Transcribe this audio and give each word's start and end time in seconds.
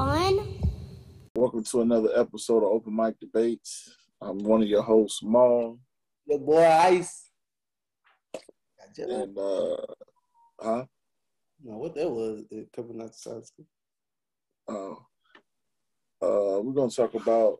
on? 0.00 0.40
Welcome 1.34 1.62
to 1.64 1.82
another 1.82 2.08
episode 2.16 2.64
of 2.64 2.70
Open 2.72 2.96
Mic 2.96 3.20
Debates. 3.20 3.94
I'm 4.22 4.38
one 4.38 4.62
of 4.62 4.68
your 4.68 4.82
hosts, 4.82 5.22
Maul, 5.22 5.78
Your 6.26 6.38
boy 6.38 6.64
Ice. 6.64 7.30
and 8.96 9.36
uh, 9.36 9.76
huh? 10.58 10.84
No, 11.62 11.76
what 11.76 11.94
that 11.96 12.08
was 12.10 12.44
it 12.50 12.70
coming 12.74 13.02
out 13.02 13.12
the 13.12 13.18
side 13.18 13.44
school. 13.44 13.66
Uh, 14.66 16.24
uh, 16.24 16.60
we're 16.60 16.72
gonna 16.72 16.90
talk 16.90 17.12
about 17.14 17.58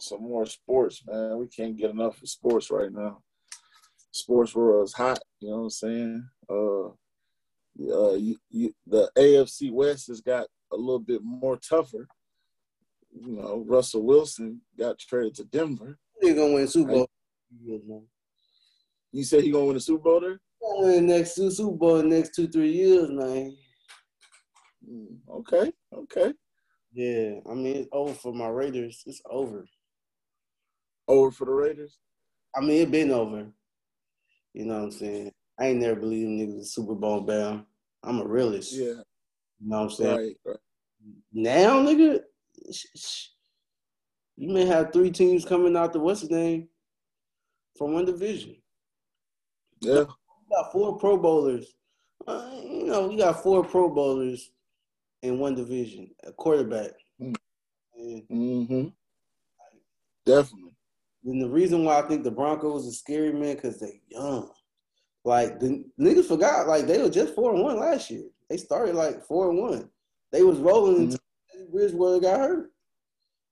some 0.00 0.22
more 0.22 0.46
sports, 0.46 1.04
man. 1.06 1.38
We 1.38 1.46
can't 1.46 1.76
get 1.76 1.90
enough 1.90 2.20
of 2.20 2.28
sports 2.28 2.72
right 2.72 2.90
now. 2.92 3.22
Sports 4.10 4.52
world 4.52 4.88
is 4.88 4.94
hot. 4.94 5.20
You 5.38 5.50
know 5.50 5.56
what 5.58 5.62
I'm 5.62 5.70
saying? 5.70 6.28
Uh, 6.50 6.86
uh, 6.88 8.14
you, 8.14 8.36
you, 8.50 8.74
the 8.84 9.08
AFC 9.16 9.70
West 9.70 10.08
has 10.08 10.20
got 10.20 10.48
a 10.72 10.76
little 10.76 10.98
bit 10.98 11.22
more 11.22 11.56
tougher. 11.56 12.06
You 13.12 13.32
know, 13.32 13.64
Russell 13.66 14.02
Wilson 14.02 14.60
got 14.78 14.98
traded 14.98 15.34
to 15.36 15.44
Denver. 15.44 15.98
They 16.20 16.34
gonna 16.34 16.54
win 16.54 16.68
Super 16.68 16.92
Bowl. 16.92 17.10
You 19.12 19.24
said 19.24 19.42
he 19.42 19.50
gonna 19.50 19.64
win 19.64 19.74
the 19.74 19.80
Super 19.80 20.02
Bowl 20.02 20.20
there? 20.20 20.40
Win 20.60 21.06
the 21.06 21.14
next 21.16 21.34
two 21.34 21.50
Super 21.50 21.76
Bowl 21.76 21.96
in 22.00 22.08
the 22.10 22.16
next 22.16 22.34
two 22.34 22.48
three 22.48 22.72
years, 22.72 23.08
man. 23.10 23.56
Mm, 24.88 25.16
Okay, 25.28 25.72
okay. 25.94 26.32
Yeah, 26.92 27.40
I 27.50 27.54
mean 27.54 27.76
it's 27.76 27.88
over 27.92 28.12
for 28.14 28.32
my 28.34 28.48
Raiders. 28.48 29.02
It's 29.06 29.22
over. 29.28 29.64
Over 31.06 31.30
for 31.30 31.44
the 31.46 31.52
Raiders. 31.52 31.98
I 32.56 32.60
mean 32.60 32.82
it 32.82 32.90
been 32.90 33.10
over. 33.10 33.46
You 34.54 34.64
know 34.66 34.74
what 34.74 34.84
I'm 34.84 34.90
saying? 34.90 35.32
I 35.58 35.66
ain't 35.68 35.80
never 35.80 36.00
believed 36.00 36.30
niggas 36.30 36.66
Super 36.68 36.94
Bowl 36.94 37.20
bound. 37.22 37.64
I'm 38.02 38.20
a 38.20 38.26
realist. 38.26 38.72
Yeah, 38.72 38.94
You 39.60 39.70
know 39.70 39.76
what 39.76 39.84
I'm 39.84 39.90
saying? 39.90 40.16
right, 40.16 40.36
right. 40.44 40.56
Now, 41.32 41.80
nigga, 41.82 42.20
you 44.36 44.52
may 44.52 44.64
have 44.66 44.92
three 44.92 45.10
teams 45.10 45.44
coming 45.44 45.76
out 45.76 45.92
the 45.92 46.00
what's 46.00 46.20
his 46.20 46.30
name 46.30 46.68
from 47.76 47.92
one 47.92 48.04
division. 48.04 48.56
Yeah, 49.80 50.04
We 50.04 50.56
got 50.56 50.72
four 50.72 50.98
Pro 50.98 51.16
Bowlers. 51.16 51.74
Uh, 52.26 52.50
you 52.62 52.86
know, 52.86 53.08
we 53.08 53.16
got 53.16 53.42
four 53.42 53.64
Pro 53.64 53.88
Bowlers 53.88 54.50
in 55.22 55.38
one 55.38 55.54
division, 55.54 56.10
a 56.24 56.32
quarterback. 56.32 56.90
Mm. 57.20 57.34
And 57.96 58.22
mm-hmm. 58.28 58.88
Definitely. 60.26 60.74
then 61.24 61.38
the 61.38 61.48
reason 61.48 61.84
why 61.84 61.98
I 61.98 62.02
think 62.02 62.22
the 62.22 62.30
Broncos 62.30 62.86
are 62.86 62.92
scary, 62.92 63.32
man, 63.32 63.56
because 63.56 63.78
they 63.80 64.00
young. 64.08 64.50
Like 65.24 65.58
the 65.58 65.84
niggas 66.00 66.26
forgot, 66.26 66.68
like 66.68 66.86
they 66.86 67.02
were 67.02 67.10
just 67.10 67.34
four 67.34 67.54
and 67.54 67.62
one 67.62 67.78
last 67.78 68.10
year. 68.10 68.24
They 68.48 68.56
started 68.56 68.94
like 68.94 69.24
four 69.24 69.50
and 69.50 69.58
one. 69.58 69.90
They 70.32 70.42
was 70.42 70.58
rolling 70.58 71.02
until 71.04 71.18
Bridgewater 71.70 72.20
got 72.20 72.40
hurt. 72.40 72.70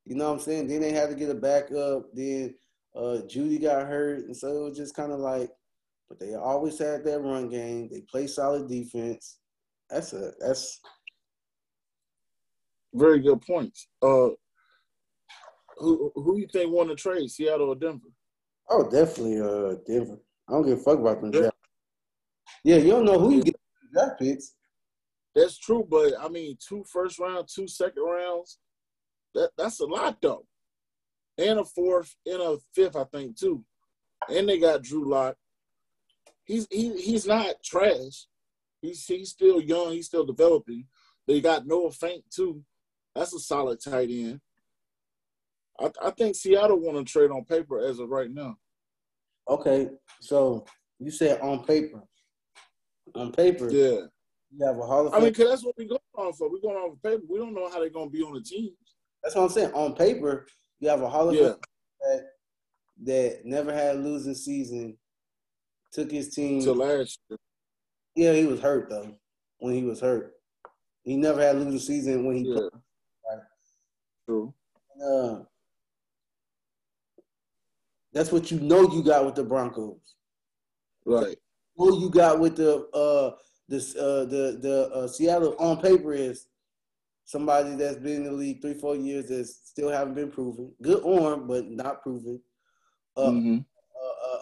You 0.05 0.15
know 0.17 0.27
what 0.27 0.35
I'm 0.35 0.41
saying? 0.41 0.69
Then 0.69 0.81
they 0.81 0.93
had 0.93 1.09
to 1.09 1.15
get 1.15 1.31
a 1.31 1.35
backup. 1.35 2.07
Then 2.15 2.55
uh, 2.95 3.21
Jeudy 3.27 3.61
got 3.61 3.87
hurt, 3.87 4.25
and 4.25 4.37
so 4.37 4.49
it 4.49 4.69
was 4.69 4.79
just 4.79 4.95
kind 4.95 5.13
of 5.13 5.21
like. 5.21 5.51
But 6.09 6.21
they 6.21 6.35
always 6.35 6.79
had 6.79 7.05
that 7.05 7.21
run 7.21 7.49
game. 7.49 7.89
They 7.91 8.01
play 8.03 8.29
solid 8.29 8.69
defense. 8.69 9.39
That's 9.91 10.13
a 10.13 10.33
that's 10.41 10.81
Very 12.95 13.21
good 13.21 13.41
points. 13.43 13.89
Uh, 14.01 14.29
who 15.79 16.13
who 16.15 16.39
you 16.39 16.47
think 16.53 16.73
won 16.73 16.89
the 16.89 16.95
trade, 16.95 17.29
Seattle 17.31 17.71
or 17.71 17.77
Denver? 17.77 18.09
oh 18.71 18.89
definitely 18.89 19.41
uh 19.41 19.77
Denver. 19.87 20.19
I 20.49 20.53
don't 20.53 20.67
give 20.67 20.79
a 20.79 20.83
fuck 20.83 20.99
about 20.99 21.21
them 21.21 21.33
Yeah. 21.33 21.51
Yeah, 22.65 22.77
you 22.77 22.91
don't 22.91 23.05
know 23.05 23.19
who 23.19 23.35
you 23.35 23.43
get 23.43 23.57
draft 23.93 24.21
picks. 24.21 24.55
That's 25.37 25.59
true, 25.59 25.87
but 25.89 26.15
I 26.19 26.29
mean, 26.29 26.57
two 26.67 26.83
first 26.91 27.19
round, 27.19 27.47
two 27.47 27.69
second 27.69 28.03
rounds. 28.03 28.59
That 29.35 29.51
that's 29.59 29.81
a 29.81 29.85
lot 29.85 30.17
though, 30.23 30.47
and 31.37 31.59
a 31.59 31.65
fourth 31.65 32.17
and 32.25 32.41
a 32.41 32.57
fifth, 32.75 32.97
I 32.97 33.05
think 33.05 33.39
too. 33.39 33.63
And 34.31 34.49
they 34.49 34.59
got 34.59 34.83
Drew 34.83 35.07
Lock. 35.07 35.37
He's 36.47 36.67
he 36.71 36.99
he's 37.03 37.27
not 37.27 37.63
trash. 37.63 38.27
He's 38.81 39.05
he's 39.05 39.29
still 39.29 39.61
young. 39.61 39.93
He's 39.93 40.07
still 40.07 40.25
developing. 40.25 40.87
They 41.29 41.43
got 41.43 41.67
Noah 41.67 41.91
Fant 41.91 42.23
too. 42.35 42.63
That's 43.15 43.35
a 43.35 43.39
solid 43.39 43.79
tight 43.83 44.09
end. 44.11 44.41
I, 45.79 45.91
I 46.03 46.11
think 46.13 46.35
Seattle 46.35 46.81
want 46.81 46.97
to 46.97 47.13
trade 47.13 47.31
on 47.31 47.45
paper 47.45 47.79
as 47.79 47.99
of 47.99 48.09
right 48.09 48.31
now. 48.31 48.57
Okay, 49.51 49.91
so 50.21 50.65
you 50.99 51.11
said 51.11 51.41
on 51.43 51.63
paper. 51.65 52.03
On 53.15 53.33
paper, 53.33 53.71
Yeah, 53.71 54.07
have 54.65 54.77
Hall 54.77 55.07
of 55.09 55.15
I 55.15 55.21
mean, 55.21 55.35
cause 55.35 55.49
that's 55.49 55.65
what 55.65 55.75
we're 55.77 55.89
going 55.89 56.01
on 56.17 56.33
for. 56.33 56.51
We're 56.51 56.61
going 56.61 56.77
on 56.77 56.97
paper. 57.03 57.23
We 57.29 57.39
don't 57.39 57.55
know 57.55 57.69
how 57.71 57.81
they're 57.81 57.91
gonna 57.91 58.11
be 58.11 58.23
on 58.23 58.35
the 58.35 58.41
teams. 58.41 58.73
That's 59.23 59.35
what 59.35 59.43
I'm 59.43 59.49
saying. 59.51 59.73
On 59.73 59.95
paper, 59.95 60.47
you 60.81 60.89
have 60.89 61.03
a 61.03 61.09
Hall 61.09 61.29
of 61.29 61.35
Yeah, 61.35 61.49
Fame 61.49 61.57
that, 62.01 62.27
that 63.05 63.41
never 63.45 63.73
had 63.73 63.97
a 63.97 63.99
losing 63.99 64.35
season. 64.35 64.97
Took 65.93 66.11
his 66.11 66.35
team. 66.35 66.63
to 66.63 66.73
last 66.73 67.19
year. 67.29 67.39
yeah, 68.15 68.33
he 68.33 68.47
was 68.47 68.61
hurt 68.61 68.89
though. 68.91 69.13
When 69.59 69.75
he 69.75 69.83
was 69.85 70.01
hurt, 70.01 70.35
he 71.05 71.17
never 71.17 71.41
had 71.41 71.57
a 71.57 71.59
losing 71.61 71.79
season 71.81 72.25
when 72.27 72.37
he 72.37 72.43
Yeah, 72.49 72.55
played. 72.57 72.71
Right. 73.31 73.43
true. 74.27 74.55
Uh, 75.03 75.43
that's 78.13 78.33
what 78.33 78.51
you 78.51 78.61
know 78.61 78.91
you 78.93 79.03
got 79.03 79.25
with 79.27 79.35
the 79.35 79.45
Broncos. 79.45 79.99
Right. 81.05 81.37
Who 81.77 82.01
you 82.01 82.11
got 82.11 82.41
with 82.41 82.57
the 82.57 82.87
uh 82.89 83.37
this 83.69 83.97
uh 83.97 84.25
the 84.29 84.59
the 84.61 84.91
uh, 84.95 85.09
Seattle 85.09 85.57
on 85.59 85.81
paper 85.81 86.13
is 86.13 86.47
somebody 87.25 87.75
that's 87.75 87.97
been 87.97 88.17
in 88.17 88.25
the 88.25 88.33
league 88.33 88.63
three 88.63 88.75
four 88.75 88.95
years 88.97 89.27
that 89.29 89.47
still 89.47 89.91
haven't 89.91 90.15
been 90.15 90.31
proven. 90.31 90.73
Good 90.83 91.05
arm, 91.05 91.47
but 91.47 91.69
not 91.69 92.03
proven. 92.03 92.41
Uh, 93.17 93.31
hmm 93.31 93.59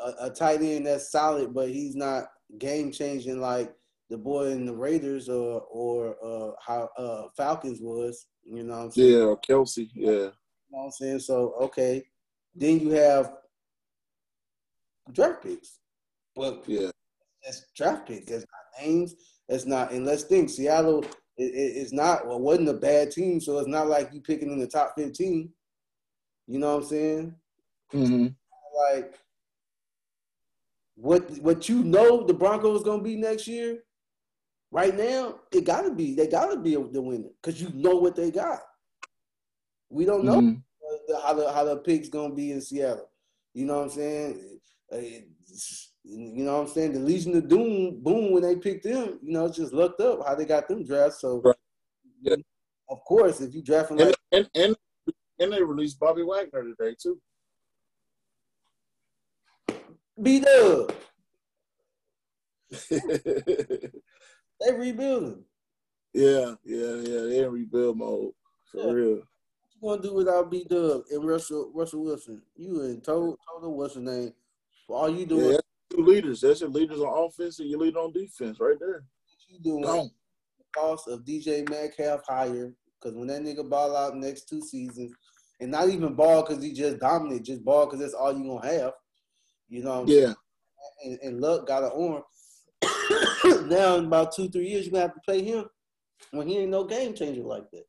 a, 0.05 0.09
a, 0.09 0.27
a 0.27 0.31
tight 0.31 0.61
end 0.63 0.87
that's 0.87 1.11
solid, 1.11 1.55
but 1.55 1.71
he's 1.71 1.95
not 1.95 2.25
game 2.59 2.93
changing 2.93 3.41
like 3.41 3.73
the 4.11 4.19
boy 4.19 4.49
in 4.49 4.67
the 4.67 4.75
Raiders 4.75 5.29
or 5.29 5.63
or 5.71 6.17
uh, 6.23 6.53
how 6.65 6.89
uh, 6.99 7.29
Falcons 7.37 7.79
was. 7.81 8.27
You 8.45 8.63
know 8.65 8.77
what 8.77 8.85
I'm 8.85 8.91
saying? 8.91 9.11
Yeah, 9.13 9.35
Kelce. 9.49 9.89
Yeah. 9.95 10.11
You 10.11 10.19
know 10.21 10.33
what 10.71 10.85
I'm 10.87 10.91
saying? 10.91 11.21
So 11.21 11.55
okay, 11.63 12.03
then 12.55 12.81
you 12.81 12.91
have 12.91 13.33
draft 15.13 15.43
picks, 15.43 15.79
but 16.35 16.65
Yeah. 16.67 16.91
that's 17.45 17.65
draft 17.75 18.07
picks. 18.07 18.27
That's 18.31 18.43
not 18.43 18.64
names. 18.81 19.15
That's 19.49 19.67
not. 19.67 19.93
And 19.93 20.07
let's 20.07 20.23
think, 20.25 20.49
Seattle 20.51 21.05
is 21.37 21.87
is 21.87 21.93
not. 21.93 22.27
Well, 22.27 22.41
wasn't 22.41 22.69
a 22.69 22.75
bad 22.75 23.11
team, 23.11 23.41
so 23.41 23.59
it's 23.59 23.69
not 23.69 23.89
like 23.89 24.13
you 24.13 24.21
picking 24.21 24.51
in 24.51 24.59
the 24.59 24.67
top 24.67 24.95
fifteen. 24.97 25.53
You 26.47 26.59
know 26.59 26.77
what 26.77 26.83
I'm 26.85 26.89
saying? 26.89 27.35
hmm 27.91 28.27
Like 28.93 29.19
what 30.97 31.29
what 31.39 31.69
you 31.69 31.83
know 31.83 32.25
the 32.25 32.35
Broncos 32.35 32.83
gonna 32.83 33.03
be 33.03 33.17
next 33.17 33.47
year. 33.49 33.83
Right 34.71 34.97
now, 34.97 35.41
it 35.53 35.65
gotta 35.65 35.91
be. 35.95 36.15
They 36.15 36.27
gotta 36.27 36.59
be 36.59 36.75
the 36.75 37.01
winner 37.01 37.29
because 37.43 37.61
you 37.63 37.71
know 37.75 37.97
what 37.97 38.17
they 38.17 38.31
got. 38.31 38.61
We 39.89 40.05
don't 40.05 40.25
know 40.25 40.41
Mhm. 40.41 40.63
the- 41.09 41.21
how 41.21 41.35
the 41.35 41.53
how 41.53 41.65
the 41.65 41.77
picks 41.77 42.09
gonna 42.09 42.35
be 42.35 42.51
in 42.53 42.61
Seattle. 42.61 43.11
You 43.53 43.67
know 43.67 43.77
what 43.79 43.85
I'm 43.85 43.91
saying? 43.91 44.61
You 46.05 46.45
know 46.45 46.59
what 46.59 46.69
I'm 46.69 46.75
saying? 46.75 46.93
The 46.93 47.01
Legion 47.01 47.37
of 47.37 47.49
Doom, 47.49 48.03
boom, 48.03 48.33
when 48.33 48.43
they 48.43 48.57
picked 48.57 48.85
them, 48.85 49.19
you 49.23 49.33
know, 49.33 49.47
it's 49.47 49.57
just 49.57 49.73
looked 49.73 50.01
up 50.03 50.27
how 50.27 50.35
they 50.35 50.45
got 50.45 50.69
them 50.69 50.85
drafts. 50.85 51.21
So, 51.21 51.41
Right. 51.43 51.57
Yeah. 52.21 52.37
of 52.91 53.01
course, 53.05 53.41
if 53.41 53.55
you 53.55 53.63
drafting 53.63 53.99
And, 53.99 54.09
like 54.09 54.17
and 54.33 54.51
and 54.55 54.77
and 55.39 55.53
they 55.53 55.63
released 55.63 55.99
Bobby 55.99 56.23
Wagner 56.23 56.63
today 56.63 56.95
too. 57.01 57.19
B 60.21 60.41
Dub, 60.41 60.95
they 62.91 63.91
rebuilding. 64.73 65.45
yeah, 66.13 66.55
yeah, 66.65 66.95
yeah. 66.97 67.21
They 67.23 67.45
in 67.45 67.51
rebuild 67.51 67.97
mode 67.99 68.33
for 68.71 68.87
Yeah. 68.87 68.93
real. 68.93 69.23
What 69.81 70.01
you 70.01 70.03
gonna 70.03 70.03
do 70.03 70.15
without 70.15 70.51
B 70.51 70.65
Dub 70.69 71.03
and 71.11 71.27
Russell 71.27 71.73
Russell 71.75 72.05
Wilson? 72.05 72.43
You 72.57 72.83
in 72.83 73.01
total 73.01 73.39
what's 73.63 73.95
the 73.95 74.01
name? 74.01 74.33
for 74.87 74.97
All 74.99 75.09
you 75.09 75.21
Yeah, 75.21 75.27
doing, 75.27 75.51
that's 75.51 75.63
two 75.95 76.03
leaders. 76.03 76.41
That's 76.41 76.61
your 76.61 76.71
leaders 76.71 77.01
on 77.01 77.25
offense 77.27 77.61
and 77.61 77.69
your 77.69 77.81
leader 77.81 77.99
on 77.99 78.13
defense, 78.13 78.59
right 78.61 78.79
there. 78.79 79.05
you 79.49 79.59
doing 79.61 79.83
Gone. 79.83 80.11
the 80.59 80.65
cost 80.75 81.09
of 81.09 81.25
DJ 81.25 81.69
Metcalf 81.69 82.23
higher 82.27 82.73
because 83.01 83.17
when 83.17 83.29
that 83.29 83.43
nigga 83.43 83.69
ball 83.69 83.97
out 83.97 84.17
next 84.17 84.49
two 84.49 84.61
seasons, 84.61 85.13
and 85.61 85.71
not 85.71 85.89
even 85.89 86.15
ball 86.15 86.43
because 86.43 86.63
he 86.63 86.73
just 86.73 86.99
dominant, 86.99 87.47
just 87.47 87.65
ball 87.65 87.87
because 87.87 88.01
that's 88.01 88.15
all 88.15 88.37
you 88.37 88.45
gonna 88.45 88.67
have. 88.67 88.93
You 89.69 89.83
know, 89.83 89.91
what 89.91 90.01
I'm 90.01 90.09
Yeah, 90.09 90.35
and, 91.05 91.19
and 91.23 91.41
Lock 91.41 91.67
got 91.67 91.85
an 91.85 91.91
arm. 91.95 92.23
now 93.69 93.97
in 93.97 94.07
about 94.07 94.35
two, 94.35 94.49
three 94.49 94.69
years, 94.69 94.85
you're 94.87 94.93
gonna 94.93 95.03
have 95.03 95.15
to 95.15 95.21
play 95.25 95.43
him 95.43 95.67
when 96.33 96.49
he 96.49 96.59
ain't 96.59 96.71
no 96.71 96.85
game 96.85 97.15
changer 97.15 97.43
like 97.43 97.71
that. 97.73 97.85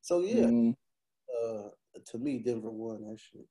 So 0.00 0.20
yeah, 0.20 0.46
Mhm. 0.46 0.76
uh, 1.42 1.68
to 2.06 2.18
me, 2.18 2.38
Denver 2.38 2.70
won 2.70 3.02
that 3.08 3.18
shit. 3.18 3.46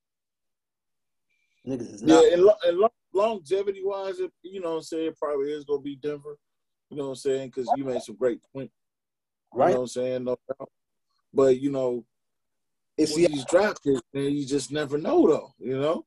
Niggas 1.68 1.94
is 1.96 2.02
yeah. 2.02 2.16
not. 2.16 2.26
And, 2.26 2.44
lo- 2.44 2.56
and 2.66 2.78
lo- 2.78 2.90
longevity 3.14 3.82
wise, 3.84 4.20
you 4.44 4.62
know, 4.62 4.72
what 4.72 4.76
I'm 4.78 4.82
saying 4.84 5.08
it 5.08 5.18
probably 5.18 5.52
is 5.52 5.66
gonna 5.66 5.82
be 5.82 5.96
Denver. 5.96 6.38
You 6.90 6.98
know 6.98 7.04
what 7.04 7.10
I'm 7.10 7.16
saying? 7.16 7.50
Because 7.50 7.72
you 7.76 7.86
made 7.86 8.02
some 8.02 8.16
great 8.16 8.40
points. 8.54 8.74
You 9.54 9.60
Right. 9.60 9.70
know 9.72 9.76
what 9.76 9.82
I'm 9.82 9.88
saying? 9.88 10.24
No 10.24 10.38
doubt. 10.48 10.70
But 11.34 11.60
you 11.60 11.72
know, 11.72 12.06
It's 12.98 13.14
when 13.16 13.32
these 13.32 13.46
draft 13.46 13.84
picks, 13.84 14.02
man, 14.14 14.32
you 14.32 14.46
just 14.46 14.72
never 14.72 14.98
know 14.98 15.26
though. 15.28 15.54
You 15.60 15.80
know. 15.80 16.06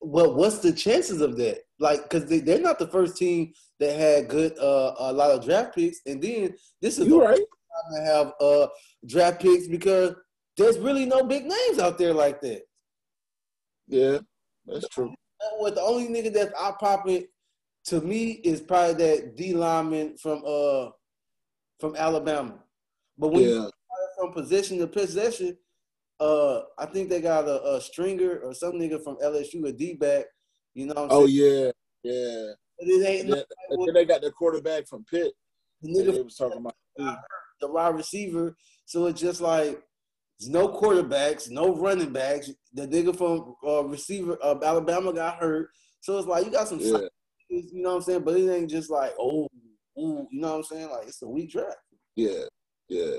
well, 0.00 0.34
what's 0.34 0.58
the 0.58 0.72
chances 0.72 1.20
of 1.20 1.36
that? 1.38 1.60
Like, 1.78 2.02
because 2.02 2.26
they, 2.28 2.40
they're 2.40 2.60
not 2.60 2.78
the 2.78 2.88
first 2.88 3.16
team 3.16 3.52
that 3.78 3.96
had 3.98 4.28
good 4.28 4.58
uh, 4.58 4.94
a 4.98 5.12
lot 5.12 5.30
of 5.30 5.44
draft 5.44 5.74
picks, 5.74 6.00
and 6.06 6.20
then 6.22 6.54
this 6.80 6.98
is 6.98 7.06
You 7.06 7.20
the 7.20 7.26
right. 7.26 7.38
time 7.38 7.94
to 7.94 8.02
have 8.02 8.32
uh 8.40 8.68
draft 9.06 9.40
picks 9.40 9.66
because 9.68 10.14
there's 10.56 10.78
really 10.78 11.06
no 11.06 11.24
big 11.24 11.44
names 11.46 11.78
out 11.78 11.96
there 11.98 12.12
like 12.12 12.40
that. 12.42 12.62
Yeah, 13.88 14.18
that's 14.66 14.88
true. 14.88 15.14
What 15.58 15.74
the 15.74 15.82
only 15.82 16.08
nigga 16.08 16.32
that's 16.32 16.52
eye 16.58 16.74
popping 16.78 17.26
to 17.86 18.00
me 18.00 18.32
is 18.44 18.60
probably 18.60 18.94
that 18.94 19.36
D 19.36 19.54
lineman 19.54 20.16
from 20.16 20.42
uh 20.46 20.90
from 21.80 21.96
Alabama. 21.96 22.60
But 23.18 23.28
when 23.28 23.44
you 23.44 23.50
Yeah, 23.50 23.68
from 24.18 24.32
possession 24.32 24.78
to 24.78 24.86
possession, 24.86 25.56
uh, 26.20 26.60
I 26.78 26.86
think 26.86 27.08
they 27.08 27.20
got 27.20 27.48
a, 27.48 27.74
a 27.74 27.80
stringer 27.80 28.38
or 28.38 28.54
some 28.54 28.74
nigga 28.74 29.02
from 29.02 29.16
LSU, 29.16 29.66
a 29.66 29.72
D 29.72 29.94
back. 29.94 30.26
You 30.74 30.86
know 30.86 30.94
what 30.94 31.04
I'm 31.04 31.10
Oh 31.10 31.26
saying? 31.26 31.30
yeah, 31.30 31.70
yeah. 32.02 32.52
But 32.78 32.88
it 32.88 33.06
ain't 33.06 33.28
yeah. 33.28 33.42
Then 33.84 33.94
they 33.94 34.04
got 34.04 34.22
the 34.22 34.30
quarterback 34.30 34.86
from 34.86 35.04
Pitt. 35.04 35.32
the 35.82 35.88
nigga 35.88 36.12
They 36.12 36.22
was 36.22 36.36
talking 36.36 36.58
about. 36.58 36.74
the 37.60 37.68
wide 37.70 37.94
receiver. 37.96 38.56
So 38.86 39.06
it's 39.06 39.20
just 39.20 39.40
like 39.40 39.82
there's 40.42 40.50
no 40.50 40.68
quarterbacks, 40.68 41.50
no 41.50 41.74
running 41.76 42.12
backs. 42.12 42.50
The 42.74 42.88
nigga 42.88 43.16
from 43.16 43.54
uh, 43.64 43.84
receiver 43.84 44.34
of 44.36 44.64
Alabama 44.64 45.12
got 45.12 45.36
hurt. 45.36 45.70
So 46.00 46.18
it's 46.18 46.26
like 46.26 46.44
you 46.44 46.50
got 46.50 46.66
some, 46.66 46.80
Yeah, 46.80 46.98
you 47.48 47.82
know 47.82 47.90
what 47.90 47.96
I'm 47.96 48.02
saying? 48.02 48.22
But 48.24 48.36
it 48.36 48.50
ain't 48.50 48.70
just 48.70 48.90
like 48.90 49.12
oh, 49.20 49.46
ooh, 49.98 50.26
you 50.30 50.40
know 50.40 50.50
what 50.50 50.56
I'm 50.56 50.62
saying? 50.64 50.90
Like 50.90 51.06
it's 51.06 51.22
a 51.22 51.28
weak 51.28 51.52
draft. 51.52 51.76
yeah, 52.16 52.44
yeah, 52.88 53.18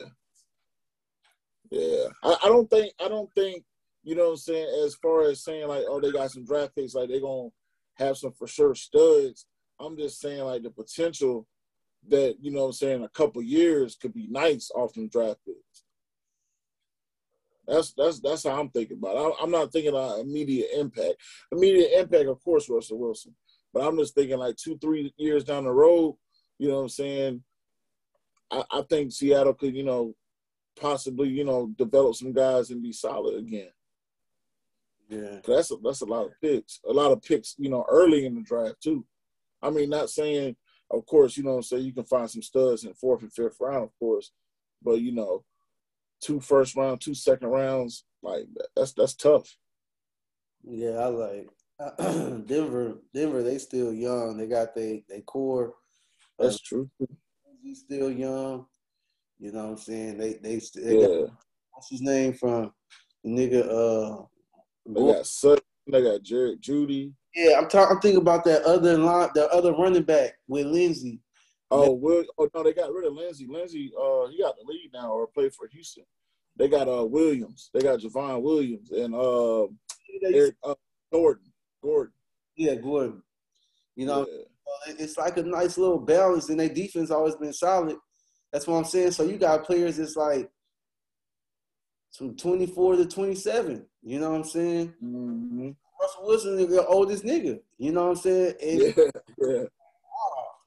yeah. 1.71 2.07
I, 2.23 2.35
I 2.43 2.47
don't 2.47 2.69
think. 2.69 2.93
I 3.03 3.07
don't 3.07 3.29
think. 3.35 3.63
You 4.03 4.15
know 4.15 4.25
what 4.25 4.31
I'm 4.31 4.37
saying? 4.37 4.83
As 4.85 4.95
far 4.95 5.23
as 5.29 5.45
saying 5.45 5.65
like, 5.69 5.85
oh, 5.87 6.01
they 6.01 6.11
got 6.11 6.31
some 6.31 6.43
draft 6.43 6.75
picks, 6.75 6.93
like 6.93 7.07
they're 7.07 7.21
gonna 7.21 7.49
have 7.93 8.17
some 8.17 8.33
for 8.33 8.47
sure 8.47 8.75
studs. 8.75 9.45
I'm 9.79 9.95
just 9.97 10.19
saying 10.19 10.43
like 10.43 10.63
the 10.63 10.71
potential 10.71 11.47
that 12.09 12.35
you 12.41 12.51
know 12.51 12.63
what 12.63 12.67
I'm 12.67 12.73
saying 12.73 13.03
a 13.05 13.09
couple 13.09 13.41
years 13.41 13.95
could 13.95 14.13
be 14.13 14.27
nice 14.29 14.69
off 14.75 14.91
them 14.91 15.07
draft 15.07 15.39
picks. 15.45 15.85
That's 17.67 17.93
that's 17.93 18.19
that's 18.19 18.43
how 18.43 18.59
I'm 18.59 18.69
thinking 18.69 18.97
about 18.97 19.15
it. 19.15 19.19
I, 19.19 19.43
I'm 19.43 19.51
not 19.51 19.71
thinking 19.71 19.91
about 19.91 20.19
immediate 20.19 20.69
impact. 20.77 21.15
Immediate 21.51 21.99
impact, 21.99 22.27
of 22.27 22.43
course, 22.43 22.69
Russell 22.69 22.99
Wilson. 22.99 23.35
But 23.73 23.87
I'm 23.87 23.97
just 23.97 24.13
thinking 24.15 24.37
like 24.37 24.55
two, 24.57 24.77
three 24.77 25.13
years 25.17 25.43
down 25.43 25.63
the 25.63 25.71
road. 25.71 26.15
You 26.59 26.69
know 26.69 26.75
what 26.75 26.81
I'm 26.81 26.89
saying? 26.89 27.43
I, 28.51 28.63
I 28.71 28.81
think 28.89 29.11
Seattle 29.11 29.53
could, 29.53 29.75
you 29.75 29.83
know, 29.83 30.13
possibly, 30.79 31.29
you 31.29 31.43
know, 31.43 31.71
develop 31.77 32.15
some 32.15 32.33
guys 32.33 32.69
and 32.69 32.83
be 32.83 32.91
solid 32.91 33.39
again. 33.39 33.69
Yeah, 35.09 35.39
That's 35.45 35.71
a, 35.71 35.75
that's 35.83 36.01
a 36.01 36.05
lot 36.05 36.25
of 36.25 36.31
picks. 36.41 36.79
A 36.87 36.91
lot 36.91 37.11
of 37.11 37.21
picks, 37.21 37.55
you 37.57 37.69
know, 37.69 37.85
early 37.89 38.25
in 38.25 38.35
the 38.35 38.41
draft 38.41 38.81
too. 38.81 39.05
I 39.61 39.69
mean, 39.69 39.89
not 39.89 40.09
saying, 40.09 40.55
of 40.91 41.05
course, 41.05 41.37
you 41.37 41.43
know, 41.43 41.51
what 41.51 41.57
I'm 41.57 41.63
saying 41.63 41.83
you 41.85 41.93
can 41.93 42.03
find 42.03 42.29
some 42.29 42.41
studs 42.41 42.83
in 42.83 42.93
fourth 42.93 43.21
and 43.21 43.33
fifth 43.33 43.57
round, 43.59 43.83
of 43.83 43.91
course, 43.99 44.31
but 44.81 45.01
you 45.01 45.11
know, 45.11 45.43
two 46.23 46.39
first 46.39 46.75
round, 46.75 47.01
two 47.01 47.13
second 47.13 47.49
rounds, 47.49 48.05
like 48.21 48.45
that's 48.75 48.93
that's 48.93 49.15
tough. 49.15 49.55
Yeah, 50.63 50.91
I 50.91 51.05
like 51.07 51.49
Denver. 52.47 52.95
Denver, 53.13 53.43
they 53.43 53.57
still 53.57 53.93
young. 53.93 54.37
They 54.37 54.47
got 54.47 54.73
they 54.73 55.03
they 55.09 55.21
core. 55.21 55.73
That's 56.39 56.59
true. 56.59 56.89
He's 57.61 57.79
still 57.79 58.11
young. 58.11 58.65
You 59.39 59.51
know 59.51 59.65
what 59.65 59.71
I'm 59.71 59.77
saying? 59.77 60.17
They 60.17 60.33
they, 60.33 60.61
they 60.75 60.95
got 61.01 61.11
Yeah, 61.11 61.25
what's 61.71 61.89
his 61.89 62.01
name 62.01 62.33
from 62.33 62.71
the 63.23 63.29
nigga 63.29 63.67
uh 63.67 64.25
they 64.85 65.13
got 65.13 65.25
Sutton, 65.25 65.63
they 65.87 66.01
got 66.01 66.23
Jerry 66.23 66.57
Jeudy. 66.57 67.13
Yeah, 67.35 67.57
I'm 67.57 67.67
talking. 67.67 67.95
I'm 67.95 68.01
thinking 68.01 68.21
about 68.21 68.43
that 68.45 68.63
other 68.63 68.97
line, 68.97 69.29
the 69.33 69.49
other 69.49 69.73
running 69.73 70.03
back 70.03 70.33
with 70.47 70.67
Lindsay. 70.67 71.19
Oh, 71.73 71.91
Will. 71.91 72.23
Oh 72.37 72.49
no, 72.53 72.63
they 72.63 72.73
got 72.73 72.91
rid 72.93 73.05
of 73.05 73.13
Lindsay. 73.13 73.47
Lindsay, 73.49 73.91
uh, 73.99 74.27
he 74.27 74.41
got 74.41 74.55
the 74.57 74.63
lead 74.65 74.91
now, 74.93 75.11
or 75.11 75.27
played 75.27 75.53
for 75.53 75.67
Houston. 75.67 76.03
They 76.55 76.67
got 76.67 76.87
uh 76.87 77.05
Williams. 77.05 77.69
They 77.73 77.81
got 77.81 77.99
Javon 77.99 78.41
Williams 78.41 78.91
and 78.91 79.15
uh 79.15 79.67
Eric 80.23 80.55
uh, 80.63 80.75
Gordon. 81.11 81.51
Gordon. 81.81 82.13
Yeah, 82.55 82.75
Gordon. 82.75 83.23
You 83.95 84.05
know, 84.05 84.27
Yeah. 84.29 84.93
it's 84.99 85.17
like 85.17 85.37
a 85.37 85.43
nice 85.43 85.77
little 85.77 85.99
balance, 85.99 86.49
and 86.49 86.59
their 86.59 86.69
defense 86.69 87.11
always 87.11 87.35
been 87.35 87.53
solid. 87.53 87.97
That's 88.51 88.67
what 88.67 88.77
I'm 88.77 88.85
saying. 88.85 89.11
So 89.11 89.23
you 89.23 89.37
got 89.37 89.65
players 89.65 89.97
that's 89.97 90.15
like 90.15 90.49
from 92.15 92.35
24 92.35 92.97
to 92.97 93.05
27. 93.07 93.85
You 94.03 94.19
know 94.19 94.29
what 94.31 94.37
I'm 94.37 94.43
saying? 94.43 94.93
hmm 94.99 95.71
Russell 95.99 96.25
Wilson 96.27 96.59
is 96.59 96.67
the 96.67 96.85
oldest 96.85 97.23
nigga. 97.23 97.59
You 97.77 97.91
know 97.93 98.03
what 98.03 98.09
I'm 98.09 98.15
saying? 98.17 98.53
And 98.61 98.81
Yeah, 98.81 99.03
yeah. 99.39 99.63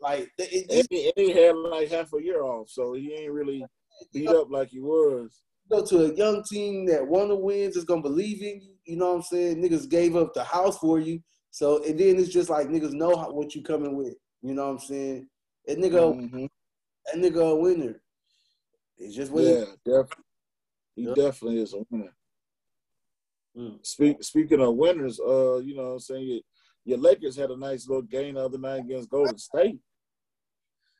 Like 0.00 0.30
it, 0.38 0.66
it, 0.68 0.86
And 1.14 1.14
he, 1.16 1.32
had 1.32 1.56
like 1.56 1.88
half 1.90 2.12
a 2.12 2.22
year 2.22 2.42
off, 2.42 2.68
so 2.68 2.92
he 2.94 3.12
ain't 3.14 3.32
really 3.32 3.64
beat 4.12 4.28
up 4.28 4.50
like 4.50 4.68
he 4.68 4.80
was. 4.80 5.42
go 5.70 5.84
to 5.84 6.06
a 6.06 6.14
young 6.14 6.42
team 6.44 6.86
that 6.86 7.06
won 7.06 7.28
the 7.28 7.36
wins 7.36 7.76
is 7.76 7.84
gonna 7.84 8.02
believe 8.02 8.42
in 8.42 8.60
you. 8.60 8.74
You 8.84 8.96
know 8.96 9.08
what 9.10 9.16
I'm 9.16 9.22
saying? 9.22 9.62
Niggas 9.62 9.88
gave 9.88 10.14
up 10.16 10.34
the 10.34 10.44
house 10.44 10.78
for 10.78 11.00
you. 11.00 11.20
So 11.50 11.82
and 11.84 11.98
then 11.98 12.18
it's 12.18 12.32
just 12.32 12.50
like 12.50 12.68
niggas 12.68 12.92
know 12.92 13.16
how, 13.16 13.32
what 13.32 13.54
you 13.54 13.62
coming 13.62 13.96
with. 13.96 14.14
You 14.42 14.54
know 14.54 14.66
what 14.66 14.72
I'm 14.72 14.78
saying? 14.78 15.28
That 15.66 15.78
nigga, 15.78 16.14
Mhm. 16.14 16.48
that 17.06 17.16
nigga 17.16 17.52
a 17.52 17.56
winner. 17.56 18.00
It's 18.98 19.14
just 19.14 19.32
what 19.32 19.44
Yeah, 19.44 19.64
definitely. 19.84 20.24
He 20.94 21.02
Yeah. 21.02 21.14
definitely 21.14 21.60
is 21.62 21.74
a 21.74 21.84
winner. 21.90 22.14
Mm. 23.56 23.84
Speak, 23.86 24.22
speaking 24.22 24.60
of 24.60 24.74
winners, 24.76 25.18
uh, 25.18 25.56
you 25.58 25.74
know 25.74 25.82
what 25.82 25.92
I'm 25.92 25.98
saying? 26.00 26.40
Your, 26.86 26.98
Lakers 26.98 27.36
had 27.36 27.50
a 27.50 27.56
nice 27.56 27.88
little 27.88 28.02
game 28.02 28.36
the 28.36 28.44
other 28.44 28.58
night 28.58 28.80
against 28.80 29.10
Golden 29.10 29.36
State. 29.36 29.78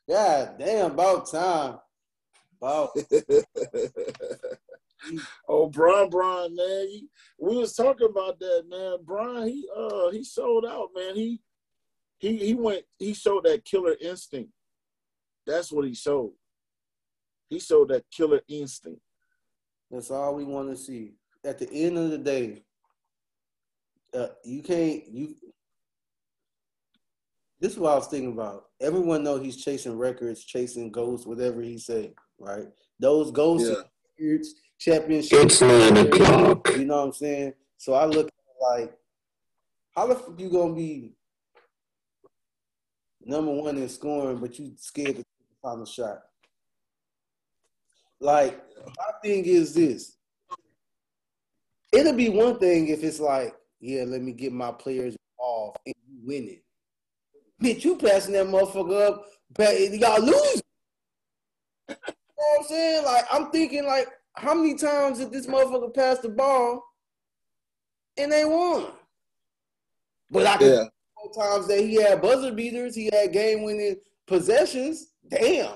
Yeah, 0.06 0.50
damn, 0.58 0.90
about 0.90 1.30
time. 1.30 1.78
About 2.60 2.90
oh, 5.48 5.68
Bron, 5.68 6.10
Bron, 6.10 6.54
man, 6.54 6.86
he, 6.88 7.08
we 7.38 7.56
was 7.56 7.74
talking 7.74 8.08
about 8.10 8.38
that, 8.38 8.64
man. 8.68 8.98
Bron, 9.04 9.46
he 9.46 9.68
uh 9.76 10.10
he 10.10 10.24
sold 10.24 10.66
out, 10.66 10.90
man. 10.94 11.14
He 11.14 11.40
he 12.18 12.36
he 12.38 12.54
went 12.54 12.84
he 12.98 13.14
showed 13.14 13.44
that 13.44 13.64
killer 13.64 13.94
instinct. 14.00 14.50
That's 15.46 15.70
what 15.70 15.86
he 15.86 15.94
showed. 15.94 16.32
He 17.48 17.60
showed 17.60 17.90
that 17.90 18.04
killer 18.10 18.40
instinct. 18.48 19.00
that's 19.90 20.10
all 20.10 20.34
we 20.34 20.44
want 20.44 20.70
to 20.70 20.76
see. 20.76 21.14
At 21.44 21.58
the 21.58 21.70
end 21.70 21.96
of 21.96 22.10
the 22.10 22.18
day, 22.18 22.64
uh, 24.14 24.28
you 24.44 24.62
can't 24.62 25.06
you. 25.08 25.36
This 27.60 27.72
is 27.72 27.78
what 27.78 27.92
I 27.92 27.94
was 27.96 28.06
thinking 28.08 28.32
about. 28.32 28.66
Everyone 28.80 29.22
know 29.24 29.38
he's 29.38 29.56
chasing 29.56 29.96
records, 29.96 30.44
chasing 30.44 30.90
goals, 30.90 31.26
whatever 31.26 31.62
he 31.62 31.78
say, 31.78 32.12
right? 32.38 32.66
Those 32.98 33.30
goals, 33.30 33.66
Yeah. 33.68 33.76
records, 34.18 34.54
championship. 34.78 35.44
It's 35.44 35.60
nine 35.60 35.96
o'clock. 35.96 36.68
You 36.76 36.84
know 36.84 36.96
what 36.98 37.06
I'm 37.06 37.12
saying? 37.12 37.54
So 37.78 37.94
I 37.94 38.04
look 38.04 38.30
like, 38.60 38.96
how 39.94 40.06
the 40.06 40.16
fuck 40.16 40.38
you 40.38 40.50
gonna 40.50 40.74
be 40.74 41.14
number 43.24 43.52
one 43.52 43.78
in 43.78 43.88
scoring, 43.88 44.38
but 44.38 44.58
you 44.58 44.72
scared 44.76 45.16
to 45.16 45.22
take 45.22 45.48
the 45.48 45.56
final 45.62 45.86
shot? 45.86 46.22
Like, 48.20 48.62
my 48.84 49.12
thing 49.22 49.44
is 49.46 49.74
this. 49.74 50.16
It'll 51.92 52.12
be 52.12 52.28
one 52.28 52.58
thing 52.58 52.88
if 52.88 53.02
it's 53.02 53.20
like, 53.20 53.54
yeah, 53.80 54.04
let 54.04 54.20
me 54.20 54.32
get 54.32 54.52
my 54.52 54.72
players 54.72 55.16
off 55.38 55.76
and 55.86 55.94
you 56.06 56.18
winning. 56.26 56.60
Bitch, 57.62 57.84
you 57.84 57.96
passing 57.96 58.34
that 58.34 58.46
motherfucker 58.46 59.08
up, 59.08 59.24
pa- 59.54 59.70
y'all 59.70 60.20
lose. 60.20 60.62
You 61.88 61.94
know 61.94 61.96
what 62.36 62.60
I'm 62.60 62.64
saying? 62.66 63.04
Like, 63.04 63.24
I'm 63.32 63.50
thinking, 63.50 63.86
like, 63.86 64.08
how 64.34 64.54
many 64.54 64.74
times 64.74 65.18
did 65.18 65.32
this 65.32 65.46
motherfucker 65.46 65.94
pass 65.94 66.18
the 66.18 66.28
ball 66.28 66.84
and 68.18 68.30
they 68.30 68.44
won? 68.44 68.88
But 70.30 70.46
I 70.46 70.56
can 70.58 70.68
Yeah. 70.68 70.84
times 71.34 71.66
that 71.68 71.80
he 71.80 71.94
had 71.94 72.20
buzzer 72.20 72.52
beaters, 72.52 72.94
he 72.94 73.08
had 73.12 73.32
game 73.32 73.62
winning 73.62 73.96
possessions. 74.26 75.12
Damn. 75.28 75.72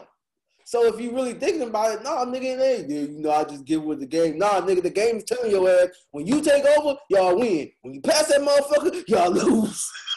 So 0.70 0.86
if 0.86 1.00
you 1.00 1.12
really 1.12 1.34
thinking 1.34 1.62
about 1.62 1.96
it, 1.98 2.04
nah, 2.04 2.24
nigga, 2.24 2.44
it 2.56 2.60
ain't. 2.60 2.88
Dude, 2.88 3.10
you 3.10 3.18
know, 3.22 3.32
I 3.32 3.42
just 3.42 3.64
give 3.64 3.82
with 3.82 3.98
the 3.98 4.06
game. 4.06 4.38
Nah, 4.38 4.60
nigga, 4.60 4.84
the 4.84 4.88
game's 4.90 5.24
telling 5.24 5.50
your 5.50 5.68
ass 5.68 5.88
when 6.12 6.28
you 6.28 6.40
take 6.40 6.64
over, 6.64 6.96
y'all 7.08 7.36
win. 7.36 7.72
When 7.82 7.94
you 7.94 8.00
pass 8.00 8.28
that 8.28 8.40
motherfucker, 8.40 9.02
y'all 9.08 9.32
lose. 9.32 9.90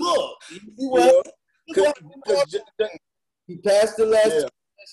Look, 0.00 0.36
you 0.48 0.58
see 0.58 0.72
You 0.78 0.88
what? 0.88 1.04
know? 1.04 1.22
'Cause- 1.74 1.92
'cause 2.78 2.88
He 3.46 3.58
passed 3.58 3.98
the 3.98 4.06
last 4.06 4.46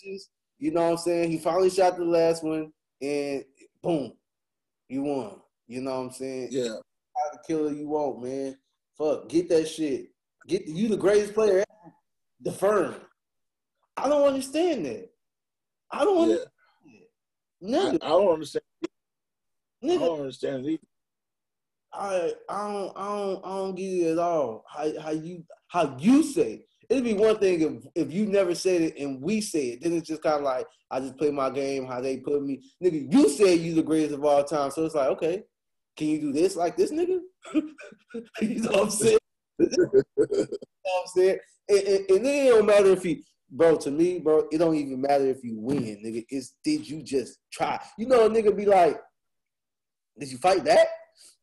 Yeah. 0.04 0.16
You 0.58 0.72
know 0.72 0.82
what 0.84 0.92
I'm 0.92 0.98
saying? 0.98 1.32
He 1.32 1.38
finally 1.38 1.70
shot 1.70 1.96
the 1.96 2.04
last 2.04 2.44
one, 2.44 2.74
and 3.02 3.46
boom, 3.82 4.12
you 4.90 5.04
won. 5.04 5.40
You 5.68 5.80
know 5.84 6.00
what 6.00 6.08
I'm 6.08 6.12
saying? 6.12 6.50
yeah. 6.52 6.68
How 7.16 7.32
the 7.32 7.40
killer 7.48 7.72
you 7.72 7.88
want, 7.88 8.22
man. 8.22 8.58
Fuck, 8.98 9.30
get 9.30 9.48
that 9.48 9.70
shit. 9.70 10.08
Get 10.48 10.68
you 10.68 10.90
the 10.90 10.98
greatest 10.98 11.34
player 11.34 11.60
ever. 11.60 11.95
The 12.42 12.52
firm. 12.52 12.96
I 13.98 14.10
don't 14.10 14.28
understand 14.28 14.86
that. 14.86 15.10
I 15.92 16.04
don't 16.04 16.24
understand. 16.24 16.50
I, 16.52 17.66
Nigga, 17.66 18.04
I 18.04 18.10
don't 18.10 18.34
understand. 18.34 18.64
Nigga. 19.84 19.96
I 19.96 20.06
don't 20.06 20.20
understand 20.20 20.66
it 20.66 20.70
either. 20.70 20.82
I 21.94 22.34
I 22.50 22.68
don't 22.68 22.98
I 22.98 23.06
don't 23.08 23.46
I 23.46 23.50
don't 23.50 23.76
get 23.76 23.84
it 23.86 24.12
at 24.12 24.20
all. 24.20 24.66
How 24.70 25.02
how 25.02 25.12
you 25.12 25.44
how 25.68 25.96
you 25.98 26.24
say 26.24 26.54
it. 26.54 26.68
it'd 26.90 27.04
be 27.04 27.14
one 27.14 27.38
thing 27.38 27.62
if 27.62 28.08
if 28.08 28.14
you 28.14 28.26
never 28.26 28.54
said 28.54 28.82
it 28.82 28.98
and 28.98 29.22
we 29.22 29.42
say 29.42 29.70
it. 29.70 29.82
Then 29.82 29.94
it's 29.94 30.08
just 30.08 30.22
kind 30.22 30.36
of 30.36 30.42
like 30.42 30.66
I 30.92 31.00
just 31.00 31.18
play 31.18 31.32
my 31.32 31.50
game 31.50 31.86
how 31.86 32.02
they 32.02 32.18
put 32.18 32.44
me. 32.44 32.64
Nigga, 32.84 33.12
you 33.12 33.30
said 33.30 33.60
you 33.60 33.74
the 33.74 33.84
greatest 33.84 34.16
of 34.16 34.26
all 34.26 34.44
time, 34.44 34.72
so 34.72 34.86
it's 34.86 34.96
like 34.96 35.10
okay, 35.10 35.44
can 35.96 36.08
you 36.08 36.20
do 36.20 36.34
this 36.34 36.56
like 36.56 36.76
this, 36.76 36.92
nigga? 36.92 37.20
you 38.42 38.62
know 38.62 38.72
what 38.72 38.84
I'm 38.84 38.90
saying? 38.90 39.18
you 39.60 39.68
know 39.78 40.04
what 40.18 41.02
I'm 41.02 41.08
saying? 41.16 41.40
And, 41.68 41.88
and, 41.88 42.26
it 42.26 42.50
don't 42.50 42.66
matter 42.66 42.88
if 42.88 43.06
you, 43.06 43.22
bro. 43.50 43.76
To 43.78 43.92
me, 43.92 44.20
bro, 44.20 44.48
it 44.52 44.58
don't 44.58 44.76
even 44.76 45.02
matter 45.02 45.26
if 45.26 45.44
you 45.44 45.60
win, 45.60 46.02
nigga. 46.06 46.26
It's 46.30 46.56
did 46.64 46.88
you 46.88 47.02
just 47.02 47.40
try? 47.52 47.80
You 47.98 48.08
know, 48.08 48.26
a 48.26 48.30
nigga 48.30 48.56
be 48.56 48.66
like, 48.66 49.00
did 50.20 50.32
you 50.32 50.38
fight 50.38 50.64
that? 50.66 50.88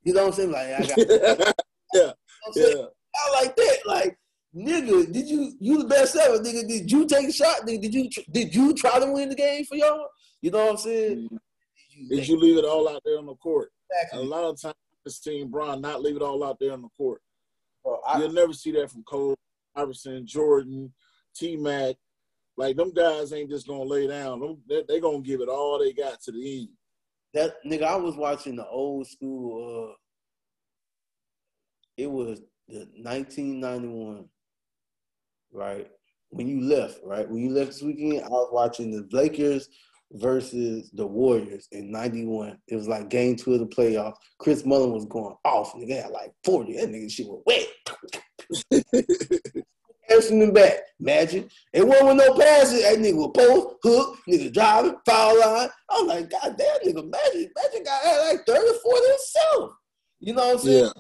You 0.04 0.14
know 0.14 0.26
what 0.26 0.28
I'm 0.28 0.34
saying? 0.34 0.52
Like 0.52 0.68
I 0.68 1.44
got. 1.44 1.54
You 1.94 2.00
know 2.00 2.12
yeah. 2.56 2.84
I 3.14 3.42
like 3.42 3.54
that. 3.56 3.78
Like, 3.84 4.18
nigga, 4.56 5.12
did 5.12 5.28
you 5.28 5.52
you 5.60 5.82
the 5.82 5.88
best 5.88 6.16
ever, 6.16 6.38
nigga? 6.38 6.66
Did 6.66 6.90
you 6.90 7.06
take 7.06 7.28
a 7.28 7.32
shot? 7.32 7.66
Nigga, 7.66 7.82
did 7.82 7.94
you 7.94 8.08
did 8.30 8.54
you 8.54 8.74
try 8.74 8.98
to 8.98 9.12
win 9.12 9.28
the 9.28 9.34
game 9.34 9.64
for 9.64 9.76
y'all? 9.76 10.08
You 10.40 10.50
know 10.50 10.64
what 10.64 10.70
I'm 10.72 10.76
saying? 10.78 11.24
Mm-hmm. 11.24 12.08
Did 12.08 12.28
you 12.28 12.38
leave 12.38 12.58
it 12.58 12.64
all 12.64 12.88
out 12.88 13.02
there 13.04 13.18
on 13.18 13.26
the 13.26 13.34
court? 13.34 13.70
Exactly. 13.90 14.20
A 14.20 14.22
lot 14.22 14.44
of 14.44 14.60
times, 14.60 14.74
I've 15.06 15.12
seen 15.12 15.50
Bron 15.50 15.80
not 15.80 16.02
leave 16.02 16.16
it 16.16 16.22
all 16.22 16.42
out 16.44 16.58
there 16.58 16.72
on 16.72 16.82
the 16.82 16.88
court. 16.96 17.20
Bro, 17.84 18.00
I, 18.06 18.18
You'll 18.18 18.32
never 18.32 18.52
see 18.52 18.72
that 18.72 18.90
from 18.90 19.02
Cole, 19.04 19.36
Iverson, 19.74 20.26
Jordan, 20.26 20.92
T 21.34 21.56
Mac. 21.56 21.96
Like 22.56 22.76
them 22.76 22.92
guys 22.92 23.32
ain't 23.32 23.50
just 23.50 23.66
gonna 23.66 23.82
lay 23.82 24.06
down. 24.06 24.40
Them, 24.40 24.58
they, 24.68 24.84
they 24.86 25.00
gonna 25.00 25.20
give 25.20 25.40
it 25.40 25.48
all 25.48 25.78
they 25.78 25.92
got 25.92 26.20
to 26.22 26.32
the 26.32 26.60
end. 26.60 26.68
that 27.34 27.54
nigga, 27.64 27.84
I 27.84 27.96
was 27.96 28.16
watching 28.16 28.56
the 28.56 28.66
old 28.66 29.06
school. 29.06 29.90
uh 29.90 29.94
It 31.96 32.10
was 32.10 32.40
the 32.68 32.86
1991, 33.02 34.28
right? 35.52 35.88
When 36.28 36.46
you 36.46 36.60
left, 36.62 37.00
right? 37.04 37.28
When 37.28 37.42
you 37.42 37.50
left 37.50 37.72
this 37.72 37.82
weekend, 37.82 38.24
I 38.24 38.28
was 38.28 38.50
watching 38.52 38.90
the 38.90 39.08
Lakers 39.12 39.68
versus 40.12 40.90
the 40.92 41.06
Warriors 41.06 41.68
in 41.72 41.90
91. 41.90 42.58
It 42.68 42.76
was 42.76 42.88
like 42.88 43.08
game 43.08 43.36
two 43.36 43.54
of 43.54 43.60
the 43.60 43.66
playoffs. 43.66 44.16
Chris 44.38 44.64
Mullin 44.64 44.92
was 44.92 45.06
going 45.06 45.34
off. 45.44 45.72
Nigga 45.74 46.02
had 46.02 46.10
like 46.10 46.32
40. 46.44 46.76
That 46.76 46.90
nigga 46.90 47.10
shit 47.10 47.26
was 47.26 47.42
wet. 47.46 47.66
Passing 50.22 50.38
them 50.38 50.52
back. 50.52 50.78
Magic. 51.00 51.50
It 51.72 51.86
wasn't 51.86 52.08
with 52.08 52.16
no 52.16 52.34
passes. 52.34 52.82
That 52.82 52.98
nigga 52.98 53.14
was 53.16 53.32
post, 53.34 53.76
hook, 53.82 54.18
nigga 54.28 54.52
driving, 54.52 54.96
foul 55.04 55.40
line. 55.40 55.68
I'm 55.90 56.06
like, 56.06 56.30
God 56.30 56.56
damn, 56.56 56.78
nigga, 56.86 57.10
Magic. 57.10 57.50
Magic 57.56 57.84
got 57.84 58.28
like 58.28 58.46
30 58.46 58.60
or 58.60 58.74
40 58.74 59.06
himself. 59.08 59.72
You 60.20 60.34
know 60.34 60.46
what 60.46 60.52
I'm 60.54 60.58
saying? 60.60 60.84
yeah, 60.84 60.90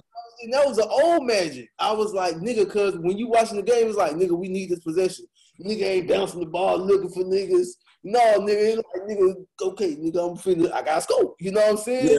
And 0.42 0.52
that 0.52 0.66
was 0.66 0.76
the 0.76 0.88
old 0.88 1.26
magic. 1.26 1.68
I 1.78 1.92
was 1.92 2.12
like, 2.12 2.34
nigga, 2.36 2.68
cause 2.68 2.98
when 2.98 3.16
you 3.16 3.28
watching 3.28 3.56
the 3.56 3.62
game, 3.62 3.86
it's 3.86 3.96
like, 3.96 4.12
nigga, 4.14 4.36
we 4.36 4.48
need 4.48 4.70
this 4.70 4.80
possession. 4.80 5.26
Nigga 5.64 5.82
ain't 5.82 6.08
bouncing 6.08 6.40
the 6.40 6.46
ball 6.46 6.78
looking 6.78 7.10
for 7.10 7.22
niggas. 7.22 7.68
No, 8.02 8.20
nigga, 8.40 8.76
like, 8.76 9.08
nigga, 9.08 9.34
okay, 9.62 9.94
nigga, 9.94 10.28
I'm 10.28 10.36
finna, 10.36 10.72
I 10.72 10.82
got 10.82 11.04
scope. 11.04 11.36
You 11.38 11.52
know 11.52 11.60
what 11.60 11.70
I'm 11.70 11.76
saying? 11.76 12.10
Yeah, 12.10 12.18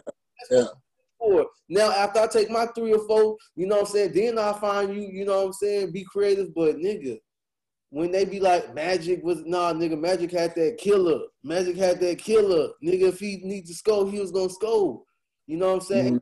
yeah. 0.49 0.65
Now, 1.69 1.91
after 1.91 2.19
I 2.19 2.27
take 2.27 2.49
my 2.49 2.65
three 2.67 2.93
or 2.93 3.05
four, 3.07 3.37
you 3.55 3.67
know 3.67 3.75
what 3.77 3.87
I'm 3.87 3.91
saying, 3.93 4.13
then 4.13 4.37
I 4.37 4.53
find 4.53 4.95
you, 4.95 5.01
you 5.01 5.25
know 5.25 5.39
what 5.39 5.45
I'm 5.47 5.53
saying, 5.53 5.91
be 5.91 6.03
creative. 6.03 6.53
But 6.53 6.75
nigga, 6.77 7.17
when 7.89 8.11
they 8.11 8.25
be 8.25 8.39
like, 8.39 8.73
Magic 8.73 9.23
was, 9.23 9.43
nah, 9.45 9.73
nigga, 9.73 9.99
Magic 9.99 10.31
had 10.31 10.55
that 10.55 10.77
killer. 10.77 11.19
Magic 11.43 11.75
had 11.75 11.99
that 11.99 12.17
killer. 12.17 12.69
Nigga, 12.83 13.09
if 13.09 13.19
he 13.19 13.37
needs 13.43 13.69
to 13.69 13.75
score, 13.75 14.09
he 14.09 14.19
was 14.19 14.31
gonna 14.31 14.49
score. 14.49 15.03
You 15.47 15.57
know 15.57 15.67
what 15.67 15.75
I'm 15.75 15.81
saying? 15.81 16.13
Mhm. 16.15 16.21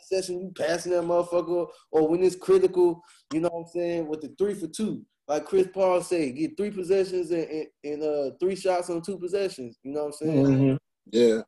Possession, 0.00 0.40
you 0.40 0.52
passing 0.56 0.92
that 0.92 1.04
motherfucker, 1.04 1.68
or 1.90 2.08
when 2.08 2.22
it's 2.22 2.36
critical, 2.36 3.02
you 3.32 3.40
know 3.40 3.48
what 3.50 3.60
I'm 3.60 3.66
saying, 3.68 4.08
with 4.08 4.20
the 4.20 4.28
three 4.38 4.54
for 4.54 4.66
two. 4.66 5.04
Like 5.28 5.44
Chris 5.46 5.68
Paul 5.72 6.02
said, 6.02 6.36
get 6.36 6.56
three 6.56 6.70
possessions 6.72 7.30
and, 7.30 7.44
and, 7.44 7.66
and 7.84 8.02
uh 8.02 8.30
three 8.40 8.56
shots 8.56 8.90
on 8.90 9.00
two 9.00 9.16
possessions. 9.18 9.78
You 9.84 9.92
know 9.92 10.00
what 10.00 10.06
I'm 10.06 10.12
saying? 10.12 10.46
Mhm. 10.46 10.78
yeah, 11.12 11.42